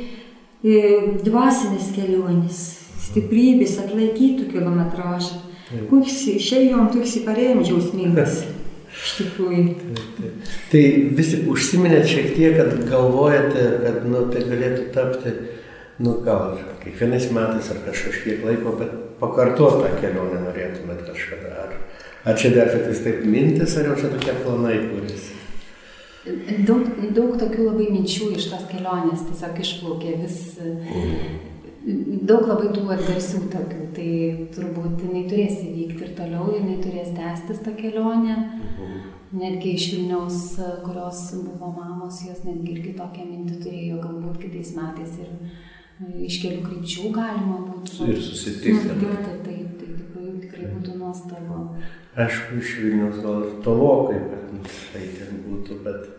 e, 0.62 0.76
dvasinės 1.26 1.90
kelionės, 1.96 2.60
stiprybės, 3.08 3.80
atlaikytų 3.82 4.52
kilometražą. 4.52 5.40
Koks 5.90 6.20
išėjom, 6.36 6.92
toks 6.94 7.16
įparėjom 7.24 7.64
džiausmingas. 7.66 8.44
Iš 8.94 9.16
tikrųjų. 9.18 9.64
Tai 10.70 10.84
vis 11.18 11.32
tik 11.34 11.48
užsiminėt 11.50 12.06
šiek 12.12 12.36
tiek, 12.38 12.60
kad 12.60 12.76
galvojate, 12.92 13.64
kad 13.82 14.06
nu, 14.06 14.28
tai 14.30 14.44
galėtų 14.46 14.86
tapti, 14.94 15.34
nu 16.06 16.20
gal 16.26 16.60
kiekvienais 16.84 17.32
metais 17.34 17.72
ar 17.74 17.82
kažkiek 17.88 18.46
laiko, 18.46 18.76
bet 18.78 18.94
pakartoti 19.24 19.86
tą 19.86 20.02
kelionę 20.02 20.42
norėtumėt 20.44 21.06
kažkada. 21.08 21.54
Ar, 21.64 21.78
ar 22.30 22.40
čia 22.40 22.54
dar 22.56 22.74
tik 22.76 23.00
taip 23.08 23.24
mintis, 23.26 23.78
ar 23.80 23.92
jau 23.92 24.02
čia 24.02 24.12
tokie 24.14 24.36
planai 24.44 24.78
kūrėsi? 24.90 25.40
Daug, 26.24 26.86
daug 27.12 27.34
tokių 27.36 27.66
labai 27.66 27.90
minčių 27.92 28.30
iš 28.38 28.48
tos 28.54 28.64
kelionės 28.70 29.26
tiesiog 29.28 29.58
išplaukė 29.60 30.14
vis. 30.22 30.38
Daug 32.24 32.46
labai 32.48 32.70
tų 32.72 32.86
atgarsių 32.96 33.42
tokių, 33.52 33.88
tai 33.98 34.12
turbūt 34.56 35.02
jinai 35.04 35.26
turės 35.28 35.58
įvykti 35.66 36.06
ir 36.06 36.14
toliau, 36.16 36.46
jinai 36.56 36.78
turės 36.80 37.12
tęstis 37.18 37.60
tą 37.66 37.74
kelionę. 37.76 38.38
Netgi 39.34 39.74
iš 39.76 39.90
Vilniaus, 39.96 40.40
kurios 40.86 41.26
buvo 41.42 41.74
mamos, 41.76 42.22
jos 42.24 42.46
netgi 42.48 42.78
irgi 42.78 42.96
tokią 42.96 43.28
mintį 43.28 43.60
turėjo, 43.66 44.00
galbūt 44.06 44.40
kitais 44.46 44.72
metais 44.78 45.18
ir 45.26 45.32
iš 46.02 46.40
kelių 46.44 46.64
krypčių 46.68 47.12
galima 47.16 47.60
būtų. 47.68 48.10
Ir 48.10 48.22
susitikti. 48.22 48.76
Susitikti, 48.80 49.22
taip, 49.46 49.46
tai 49.78 49.90
tikrai, 50.00 50.34
tikrai 50.46 50.72
būtų 50.74 50.98
nuostabu. 51.00 51.62
Aišku, 52.14 52.60
iš 52.62 52.76
Vilnius 52.82 53.22
gal 53.24 53.48
tolokai, 53.66 54.20
kad 54.30 54.76
tai 54.94 55.08
ten 55.18 55.42
būtų, 55.48 55.80
bet 55.86 56.10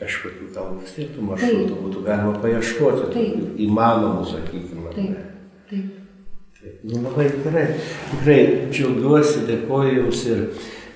kažkokių 0.00 0.50
gal 0.54 0.74
vis 0.80 0.96
tiek 0.96 1.12
tų 1.14 1.28
maršrutų 1.30 1.78
būtų 1.84 2.02
galima 2.04 2.34
paieškoti, 2.42 3.12
Taip. 3.14 3.54
įmanomų, 3.66 4.26
sakykime. 4.32 4.92
Taip, 4.96 5.22
taip. 5.70 5.86
Taip, 6.60 6.82
Nu, 6.82 6.98
labai 7.04 7.28
gerai. 7.44 7.66
Tikrai 8.10 8.40
džiaugiuosi, 8.74 9.44
dėkoju 9.46 9.92
Jums 10.00 10.22
ir, 10.26 10.40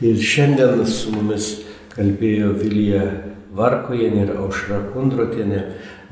ir 0.03 0.17
šiandien 0.19 0.83
su 0.89 1.13
mumis 1.15 1.51
kalbėjo 1.95 2.51
Vilija 2.59 3.05
Varkojenė 3.55 4.25
ir 4.25 4.33
Aušra 4.41 4.81
Kundrotienė 4.91 5.61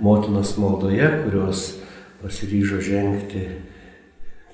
motinos 0.04 0.52
maldoje, 0.62 1.08
kurios 1.24 1.64
pasiryžo 2.22 2.80
žengti 2.84 3.46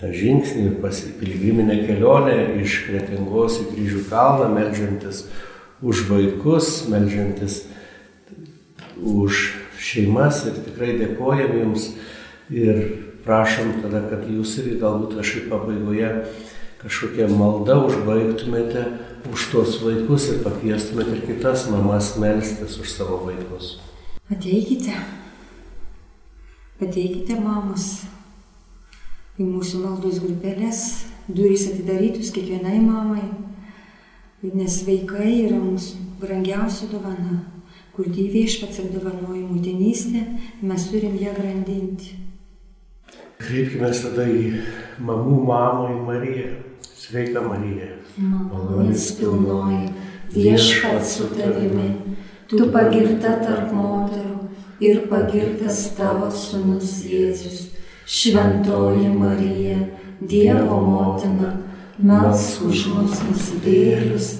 tą 0.00 0.10
žingsnį 0.12 0.74
piligriminę 1.20 1.80
kelionę 1.86 2.36
iš 2.62 2.84
Kretingos 2.88 3.60
į 3.62 3.68
Kryžių 3.72 4.02
kalną, 4.10 4.50
melžiantis 4.52 5.24
už 5.82 6.06
vaikus, 6.10 6.88
melžiantis 6.90 7.62
už 9.00 9.54
šeimas 9.78 10.44
ir 10.48 10.58
tikrai 10.66 10.96
dėkojam 10.98 11.56
Jums 11.60 11.92
ir 12.50 12.82
prašom 13.24 13.80
tada, 13.82 14.04
kad 14.10 14.26
Jūs 14.28 14.58
irgi 14.60 14.80
galbūt 14.82 15.16
kažkaip 15.20 15.48
pabaigoje 15.52 16.10
kažkokią 16.84 17.30
maldą 17.32 17.78
užbaigtumėte 17.88 18.84
už 19.32 19.48
tos 19.54 19.78
vaikus 19.80 20.28
ir 20.34 20.42
pakviestumėte 20.44 21.16
ir 21.16 21.26
kitas 21.30 21.64
mamas 21.72 22.12
melstis 22.20 22.76
už 22.76 22.90
savo 22.92 23.22
vaikus. 23.24 23.78
Ateikite, 24.28 24.92
ateikite 26.82 27.38
mamos 27.38 28.04
į 29.38 29.46
mūsų 29.46 29.82
maldos 29.84 30.20
grupelės, 30.22 30.80
durys 31.28 31.68
atidarytus 31.70 32.32
kiekvienai 32.34 32.78
mamai, 32.82 33.24
nes 34.44 34.80
vaikai 34.86 35.30
yra 35.46 35.58
mūsų 35.62 36.20
brangiausia 36.20 36.90
dovana, 36.92 37.40
kur 37.94 38.10
dievėšpats 38.10 38.82
apdovanoja 38.82 39.46
motinystę, 39.46 40.24
mes 40.62 40.86
turim 40.90 41.16
ją 41.20 41.34
grandinti. 41.36 42.18
Kreipkime 43.40 43.90
tada 43.90 44.26
į 44.30 44.62
mamų 45.02 45.40
mamą, 45.48 45.88
į 45.94 46.04
Mariją. 46.06 46.52
Sveika 47.04 47.42
Marija. 47.44 47.90
Malonės 48.16 49.10
pilnoji, 49.18 49.90
viešpats 50.32 51.16
su 51.18 51.26
tavimi, 51.34 51.90
tu 52.48 52.70
pagirta 52.72 53.34
tarp 53.42 53.74
moterų 53.74 54.43
ir 54.80 55.04
pagirtas 55.10 55.86
tavo 55.96 56.30
sunus 56.30 57.00
Jėzus. 57.06 57.68
Šventoji 58.06 59.08
Marija, 59.08 59.78
Dievo 60.20 60.80
motina, 60.84 61.54
melsk 61.98 62.66
už 62.68 62.86
mus 62.92 63.22
nusidėlius, 63.24 64.34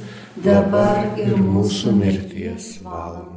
dabar 0.44 1.16
ir 1.20 1.38
mūsų 1.40 1.96
mirties 1.96 2.74
valanda. 2.84 3.33